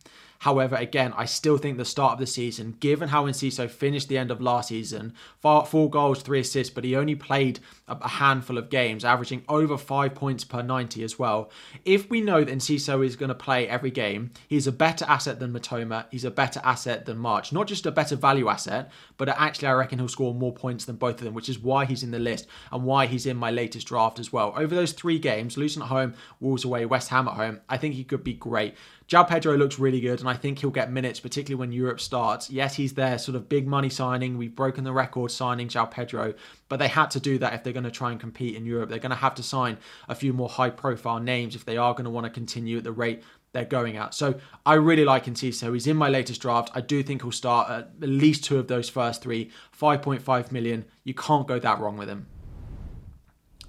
However, 0.43 0.75
again, 0.75 1.13
I 1.15 1.23
still 1.23 1.57
think 1.57 1.77
the 1.77 1.85
start 1.85 2.11
of 2.11 2.19
the 2.19 2.27
season, 2.27 2.75
given 2.81 3.07
how 3.07 3.27
Enciso 3.27 3.69
finished 3.69 4.09
the 4.09 4.17
end 4.17 4.29
of 4.29 4.41
last 4.41 4.67
season, 4.67 5.13
four 5.41 5.89
goals, 5.89 6.21
three 6.21 6.41
assists, 6.41 6.73
but 6.73 6.83
he 6.83 6.97
only 6.97 7.15
played 7.15 7.61
a 7.87 8.09
handful 8.09 8.57
of 8.57 8.69
games, 8.69 9.05
averaging 9.05 9.45
over 9.47 9.77
five 9.77 10.13
points 10.13 10.43
per 10.43 10.61
90 10.61 11.01
as 11.01 11.17
well. 11.17 11.49
If 11.85 12.09
we 12.09 12.19
know 12.19 12.43
that 12.43 12.53
Enciso 12.53 13.05
is 13.05 13.15
going 13.15 13.29
to 13.29 13.35
play 13.35 13.69
every 13.69 13.89
game, 13.89 14.31
he's 14.49 14.67
a 14.67 14.73
better 14.73 15.05
asset 15.07 15.39
than 15.39 15.53
Mitoma, 15.53 16.07
He's 16.11 16.25
a 16.25 16.31
better 16.31 16.59
asset 16.61 17.05
than 17.05 17.19
March. 17.19 17.53
Not 17.53 17.67
just 17.67 17.85
a 17.85 17.91
better 17.91 18.17
value 18.17 18.49
asset, 18.49 18.91
but 19.15 19.29
actually, 19.29 19.69
I 19.69 19.73
reckon 19.73 19.99
he'll 19.99 20.09
score 20.09 20.33
more 20.33 20.53
points 20.53 20.83
than 20.83 20.97
both 20.97 21.19
of 21.19 21.23
them, 21.23 21.33
which 21.33 21.47
is 21.47 21.57
why 21.57 21.85
he's 21.85 22.03
in 22.03 22.11
the 22.11 22.19
list 22.19 22.47
and 22.69 22.83
why 22.83 23.05
he's 23.05 23.25
in 23.25 23.37
my 23.37 23.49
latest 23.49 23.87
draft 23.87 24.19
as 24.19 24.33
well. 24.33 24.53
Over 24.57 24.75
those 24.75 24.91
three 24.91 25.19
games, 25.19 25.55
Luton 25.55 25.83
at 25.83 25.87
home, 25.87 26.15
Wolves 26.41 26.65
away, 26.65 26.85
West 26.85 27.07
Ham 27.09 27.29
at 27.29 27.35
home, 27.35 27.61
I 27.69 27.77
think 27.77 27.95
he 27.95 28.03
could 28.03 28.25
be 28.25 28.33
great. 28.33 28.75
João 29.07 29.27
Pedro 29.27 29.55
looks 29.57 29.79
really 29.79 29.99
good, 29.99 30.19
and 30.19 30.29
I 30.29 30.33
think 30.33 30.59
he'll 30.59 30.69
get 30.69 30.91
minutes, 30.91 31.19
particularly 31.19 31.59
when 31.59 31.71
Europe 31.71 31.99
starts. 31.99 32.49
Yes, 32.49 32.75
he's 32.75 32.93
there, 32.93 33.17
sort 33.17 33.35
of 33.35 33.49
big 33.49 33.67
money 33.67 33.89
signing. 33.89 34.37
We've 34.37 34.55
broken 34.55 34.83
the 34.83 34.93
record 34.93 35.31
signing 35.31 35.67
João 35.67 35.91
Pedro, 35.91 36.33
but 36.69 36.77
they 36.77 36.87
had 36.87 37.11
to 37.11 37.19
do 37.19 37.37
that 37.39 37.53
if 37.53 37.63
they're 37.63 37.73
going 37.73 37.83
to 37.83 37.91
try 37.91 38.11
and 38.11 38.19
compete 38.19 38.55
in 38.55 38.65
Europe. 38.65 38.89
They're 38.89 38.99
going 38.99 39.11
to 39.11 39.15
have 39.15 39.35
to 39.35 39.43
sign 39.43 39.77
a 40.07 40.15
few 40.15 40.33
more 40.33 40.49
high 40.49 40.69
profile 40.69 41.19
names 41.19 41.55
if 41.55 41.65
they 41.65 41.77
are 41.77 41.93
going 41.93 42.05
to 42.05 42.09
want 42.09 42.25
to 42.25 42.29
continue 42.29 42.77
at 42.77 42.83
the 42.83 42.91
rate 42.91 43.23
they're 43.53 43.65
going 43.65 43.97
at. 43.97 44.13
So 44.13 44.39
I 44.65 44.73
really 44.73 45.05
like 45.05 45.25
Enciso. 45.25 45.73
He's 45.73 45.87
in 45.87 45.95
my 45.95 46.09
latest 46.09 46.41
draft. 46.41 46.71
I 46.73 46.81
do 46.81 47.03
think 47.03 47.21
he'll 47.21 47.31
start 47.31 47.69
at 47.69 47.91
least 47.99 48.43
two 48.43 48.57
of 48.57 48.67
those 48.67 48.89
first 48.89 49.21
three. 49.21 49.51
5.5 49.79 50.51
million. 50.51 50.85
You 51.03 51.13
can't 51.13 51.47
go 51.47 51.59
that 51.59 51.79
wrong 51.79 51.95
with 51.95 52.09
him. 52.09 52.25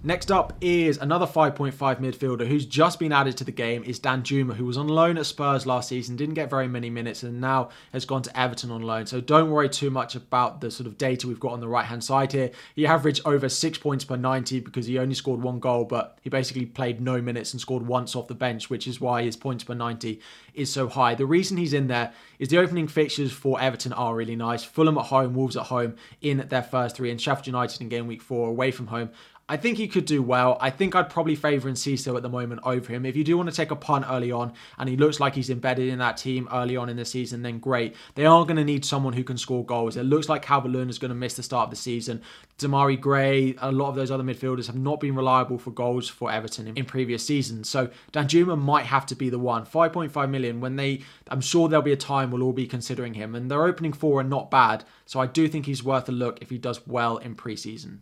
Next 0.06 0.30
up 0.30 0.52
is 0.60 0.98
another 0.98 1.24
5.5 1.26 1.72
midfielder 1.72 2.46
who's 2.46 2.66
just 2.66 2.98
been 2.98 3.10
added 3.10 3.38
to 3.38 3.44
the 3.44 3.50
game 3.50 3.82
is 3.84 3.98
Danjuma, 3.98 4.54
who 4.54 4.66
was 4.66 4.76
on 4.76 4.86
loan 4.86 5.16
at 5.16 5.24
Spurs 5.24 5.64
last 5.64 5.88
season, 5.88 6.14
didn't 6.14 6.34
get 6.34 6.50
very 6.50 6.68
many 6.68 6.90
minutes, 6.90 7.22
and 7.22 7.40
now 7.40 7.70
has 7.90 8.04
gone 8.04 8.20
to 8.20 8.38
Everton 8.38 8.70
on 8.70 8.82
loan. 8.82 9.06
So 9.06 9.22
don't 9.22 9.50
worry 9.50 9.70
too 9.70 9.88
much 9.88 10.14
about 10.14 10.60
the 10.60 10.70
sort 10.70 10.86
of 10.86 10.98
data 10.98 11.26
we've 11.26 11.40
got 11.40 11.52
on 11.52 11.60
the 11.60 11.68
right 11.68 11.86
hand 11.86 12.04
side 12.04 12.32
here. 12.32 12.50
He 12.76 12.86
averaged 12.86 13.22
over 13.24 13.48
six 13.48 13.78
points 13.78 14.04
per 14.04 14.16
90 14.16 14.60
because 14.60 14.84
he 14.84 14.98
only 14.98 15.14
scored 15.14 15.40
one 15.40 15.58
goal, 15.58 15.86
but 15.86 16.18
he 16.20 16.28
basically 16.28 16.66
played 16.66 17.00
no 17.00 17.22
minutes 17.22 17.54
and 17.54 17.60
scored 17.60 17.86
once 17.86 18.14
off 18.14 18.28
the 18.28 18.34
bench, 18.34 18.68
which 18.68 18.86
is 18.86 19.00
why 19.00 19.22
his 19.22 19.36
points 19.36 19.64
per 19.64 19.72
90 19.72 20.20
is 20.52 20.70
so 20.70 20.86
high. 20.86 21.14
The 21.14 21.24
reason 21.24 21.56
he's 21.56 21.72
in 21.72 21.86
there 21.86 22.12
is 22.38 22.50
the 22.50 22.58
opening 22.58 22.88
fixtures 22.88 23.32
for 23.32 23.58
Everton 23.58 23.94
are 23.94 24.14
really 24.14 24.36
nice. 24.36 24.64
Fulham 24.64 24.98
at 24.98 25.06
home, 25.06 25.32
Wolves 25.32 25.56
at 25.56 25.62
home 25.62 25.96
in 26.20 26.46
their 26.50 26.62
first 26.62 26.94
three, 26.94 27.10
and 27.10 27.18
Sheffield 27.18 27.46
United 27.46 27.80
in 27.80 27.88
game 27.88 28.06
week 28.06 28.20
four 28.20 28.50
away 28.50 28.70
from 28.70 28.88
home. 28.88 29.08
I 29.46 29.58
think 29.58 29.76
he 29.76 29.88
could 29.88 30.06
do 30.06 30.22
well. 30.22 30.56
I 30.58 30.70
think 30.70 30.94
I'd 30.94 31.10
probably 31.10 31.34
favour 31.34 31.70
Enciso 31.70 32.16
at 32.16 32.22
the 32.22 32.30
moment 32.30 32.62
over 32.64 32.90
him. 32.90 33.04
If 33.04 33.14
you 33.14 33.24
do 33.24 33.36
want 33.36 33.50
to 33.50 33.54
take 33.54 33.70
a 33.70 33.76
punt 33.76 34.06
early 34.08 34.32
on 34.32 34.54
and 34.78 34.88
he 34.88 34.96
looks 34.96 35.20
like 35.20 35.34
he's 35.34 35.50
embedded 35.50 35.88
in 35.88 35.98
that 35.98 36.16
team 36.16 36.48
early 36.50 36.78
on 36.78 36.88
in 36.88 36.96
the 36.96 37.04
season, 37.04 37.42
then 37.42 37.58
great. 37.58 37.94
They 38.14 38.24
are 38.24 38.44
going 38.44 38.56
to 38.56 38.64
need 38.64 38.86
someone 38.86 39.12
who 39.12 39.22
can 39.22 39.36
score 39.36 39.62
goals. 39.62 39.98
It 39.98 40.04
looks 40.04 40.30
like 40.30 40.40
Calvert-Lewin 40.40 40.88
is 40.88 40.98
going 40.98 41.10
to 41.10 41.14
miss 41.14 41.34
the 41.34 41.42
start 41.42 41.64
of 41.64 41.70
the 41.70 41.76
season. 41.76 42.22
Demarai 42.58 42.98
Gray, 42.98 43.54
a 43.58 43.70
lot 43.70 43.90
of 43.90 43.96
those 43.96 44.10
other 44.10 44.24
midfielders 44.24 44.66
have 44.66 44.78
not 44.78 44.98
been 44.98 45.14
reliable 45.14 45.58
for 45.58 45.72
goals 45.72 46.08
for 46.08 46.32
Everton 46.32 46.68
in, 46.68 46.78
in 46.78 46.86
previous 46.86 47.26
seasons. 47.26 47.68
So 47.68 47.90
Danjuma 48.14 48.58
might 48.58 48.86
have 48.86 49.04
to 49.06 49.14
be 49.14 49.28
the 49.28 49.38
one. 49.38 49.66
5.5 49.66 50.30
million 50.30 50.62
when 50.62 50.76
they, 50.76 51.02
I'm 51.28 51.42
sure 51.42 51.68
there'll 51.68 51.82
be 51.82 51.92
a 51.92 51.96
time 51.96 52.30
we'll 52.30 52.42
all 52.42 52.54
be 52.54 52.66
considering 52.66 53.12
him. 53.12 53.34
And 53.34 53.50
their 53.50 53.64
opening 53.64 53.92
four 53.92 54.20
are 54.20 54.24
not 54.24 54.50
bad. 54.50 54.84
So 55.04 55.20
I 55.20 55.26
do 55.26 55.48
think 55.48 55.66
he's 55.66 55.84
worth 55.84 56.08
a 56.08 56.12
look 56.12 56.40
if 56.40 56.48
he 56.48 56.56
does 56.56 56.86
well 56.86 57.18
in 57.18 57.34
pre-season. 57.34 58.00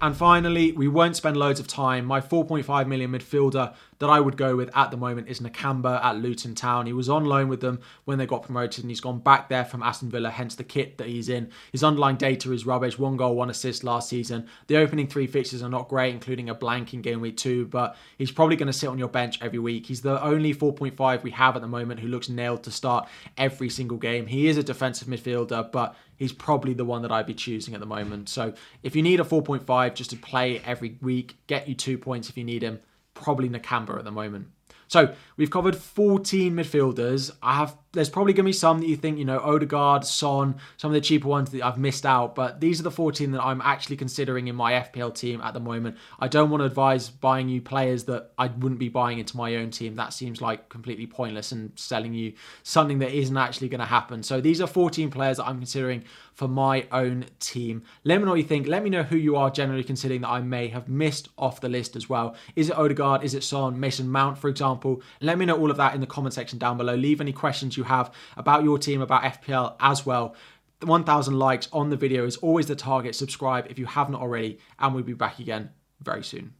And 0.00 0.14
finally, 0.14 0.72
we 0.72 0.88
won't 0.88 1.16
spend 1.16 1.36
loads 1.36 1.58
of 1.58 1.66
time. 1.66 2.04
My 2.04 2.20
4.5 2.20 2.86
million 2.86 3.12
midfielder 3.12 3.74
that 3.98 4.08
I 4.08 4.20
would 4.20 4.36
go 4.36 4.56
with 4.56 4.70
at 4.76 4.90
the 4.90 4.96
moment 4.96 5.28
is 5.28 5.40
Nakamba 5.40 6.02
at 6.04 6.16
Luton 6.16 6.54
Town. 6.54 6.86
He 6.86 6.92
was 6.92 7.08
on 7.08 7.24
loan 7.24 7.48
with 7.48 7.60
them 7.60 7.80
when 8.04 8.18
they 8.18 8.26
got 8.26 8.42
promoted 8.42 8.84
and 8.84 8.90
he's 8.90 9.00
gone 9.00 9.18
back 9.18 9.48
there 9.48 9.64
from 9.64 9.82
Aston 9.82 10.10
Villa, 10.10 10.30
hence 10.30 10.54
the 10.54 10.64
kit 10.64 10.98
that 10.98 11.06
he's 11.08 11.28
in. 11.28 11.50
His 11.72 11.82
underlying 11.82 12.16
data 12.16 12.52
is 12.52 12.66
rubbish 12.66 12.98
one 12.98 13.16
goal, 13.16 13.34
one 13.34 13.50
assist 13.50 13.84
last 13.84 14.08
season. 14.08 14.48
The 14.66 14.76
opening 14.76 15.06
three 15.06 15.26
fixtures 15.26 15.62
are 15.62 15.68
not 15.68 15.88
great, 15.88 16.12
including 16.12 16.50
a 16.50 16.54
blank 16.54 16.92
in 16.92 17.02
game 17.02 17.20
week 17.20 17.36
two, 17.36 17.66
but 17.66 17.96
he's 18.18 18.30
probably 18.30 18.56
going 18.56 18.66
to 18.66 18.72
sit 18.72 18.88
on 18.88 18.98
your 18.98 19.08
bench 19.08 19.38
every 19.42 19.58
week. 19.58 19.86
He's 19.86 20.02
the 20.02 20.22
only 20.22 20.54
4.5 20.54 21.22
we 21.22 21.30
have 21.30 21.56
at 21.56 21.62
the 21.62 21.68
moment 21.68 22.00
who 22.00 22.08
looks 22.08 22.28
nailed 22.28 22.64
to 22.64 22.70
start 22.70 23.08
every 23.38 23.70
single 23.70 23.98
game. 23.98 24.26
He 24.26 24.48
is 24.48 24.56
a 24.56 24.62
defensive 24.62 25.08
midfielder, 25.08 25.70
but 25.72 25.96
he's 26.16 26.32
probably 26.32 26.74
the 26.74 26.84
one 26.84 27.02
that 27.02 27.12
I'd 27.12 27.26
be 27.26 27.34
choosing 27.34 27.74
at 27.74 27.80
the 27.80 27.86
moment. 27.86 28.28
So 28.28 28.52
if 28.82 28.94
you 28.94 29.02
need 29.02 29.20
a 29.20 29.24
4.5 29.24 29.94
just 29.94 30.10
to 30.10 30.16
play 30.16 30.60
every 30.60 30.98
week, 31.00 31.36
get 31.46 31.68
you 31.68 31.74
two 31.74 31.98
points 31.98 32.28
if 32.28 32.36
you 32.36 32.44
need 32.44 32.62
him 32.62 32.80
probably 33.16 33.48
Nakamba 33.48 33.98
at 33.98 34.04
the 34.04 34.12
moment. 34.12 34.48
So 34.88 35.14
we've 35.36 35.50
covered 35.50 35.76
14 35.76 36.54
midfielders. 36.54 37.32
I 37.42 37.56
have 37.56 37.76
there's 37.96 38.10
probably 38.10 38.32
going 38.32 38.44
to 38.44 38.48
be 38.50 38.52
some 38.52 38.78
that 38.78 38.86
you 38.86 38.96
think, 38.96 39.18
you 39.18 39.24
know, 39.24 39.40
Odegaard, 39.40 40.04
Son, 40.04 40.56
some 40.76 40.90
of 40.90 40.94
the 40.94 41.00
cheaper 41.00 41.26
ones 41.26 41.50
that 41.50 41.62
I've 41.62 41.78
missed 41.78 42.06
out, 42.06 42.34
but 42.34 42.60
these 42.60 42.78
are 42.78 42.82
the 42.82 42.90
14 42.90 43.32
that 43.32 43.42
I'm 43.42 43.60
actually 43.62 43.96
considering 43.96 44.46
in 44.48 44.54
my 44.54 44.72
FPL 44.72 45.14
team 45.14 45.40
at 45.40 45.54
the 45.54 45.60
moment. 45.60 45.96
I 46.20 46.28
don't 46.28 46.50
want 46.50 46.60
to 46.60 46.66
advise 46.66 47.08
buying 47.08 47.48
you 47.48 47.60
players 47.60 48.04
that 48.04 48.32
I 48.38 48.48
wouldn't 48.48 48.78
be 48.78 48.88
buying 48.88 49.18
into 49.18 49.36
my 49.36 49.56
own 49.56 49.70
team. 49.70 49.96
That 49.96 50.12
seems 50.12 50.40
like 50.40 50.68
completely 50.68 51.06
pointless 51.06 51.50
and 51.50 51.72
selling 51.74 52.12
you 52.12 52.34
something 52.62 52.98
that 53.00 53.12
isn't 53.12 53.36
actually 53.36 53.68
going 53.68 53.80
to 53.80 53.86
happen. 53.86 54.22
So 54.22 54.40
these 54.40 54.60
are 54.60 54.66
14 54.66 55.10
players 55.10 55.38
that 55.38 55.46
I'm 55.46 55.56
considering 55.56 56.04
for 56.34 56.46
my 56.46 56.86
own 56.92 57.24
team. 57.40 57.82
Let 58.04 58.18
me 58.18 58.26
know 58.26 58.32
what 58.32 58.38
you 58.38 58.44
think. 58.44 58.66
Let 58.66 58.84
me 58.84 58.90
know 58.90 59.02
who 59.02 59.16
you 59.16 59.36
are 59.36 59.48
generally 59.48 59.82
considering 59.82 60.20
that 60.20 60.28
I 60.28 60.42
may 60.42 60.68
have 60.68 60.86
missed 60.86 61.30
off 61.38 61.62
the 61.62 61.70
list 61.70 61.96
as 61.96 62.10
well. 62.10 62.36
Is 62.54 62.68
it 62.68 62.76
Odegaard? 62.76 63.24
Is 63.24 63.32
it 63.32 63.42
Son? 63.42 63.80
Mason 63.80 64.06
Mount, 64.06 64.36
for 64.36 64.48
example? 64.48 65.00
Let 65.22 65.38
me 65.38 65.46
know 65.46 65.58
all 65.58 65.70
of 65.70 65.78
that 65.78 65.94
in 65.94 66.02
the 66.02 66.06
comment 66.06 66.34
section 66.34 66.58
down 66.58 66.76
below. 66.76 66.94
Leave 66.94 67.22
any 67.22 67.32
questions 67.32 67.78
you 67.78 67.84
have 67.86 68.12
about 68.36 68.64
your 68.64 68.78
team, 68.78 69.00
about 69.00 69.22
FPL 69.22 69.76
as 69.80 70.04
well. 70.04 70.34
The 70.80 70.86
1,000 70.86 71.38
likes 71.38 71.68
on 71.72 71.88
the 71.90 71.96
video 71.96 72.26
is 72.26 72.36
always 72.38 72.66
the 72.66 72.76
target. 72.76 73.14
Subscribe 73.14 73.66
if 73.70 73.78
you 73.78 73.86
have 73.86 74.10
not 74.10 74.20
already, 74.20 74.58
and 74.78 74.94
we'll 74.94 75.04
be 75.04 75.14
back 75.14 75.38
again 75.38 75.70
very 76.02 76.22
soon. 76.22 76.52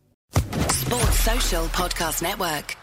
Sports 0.69 1.21
Social 1.21 1.65
Podcast 1.67 2.23
Network. 2.23 2.77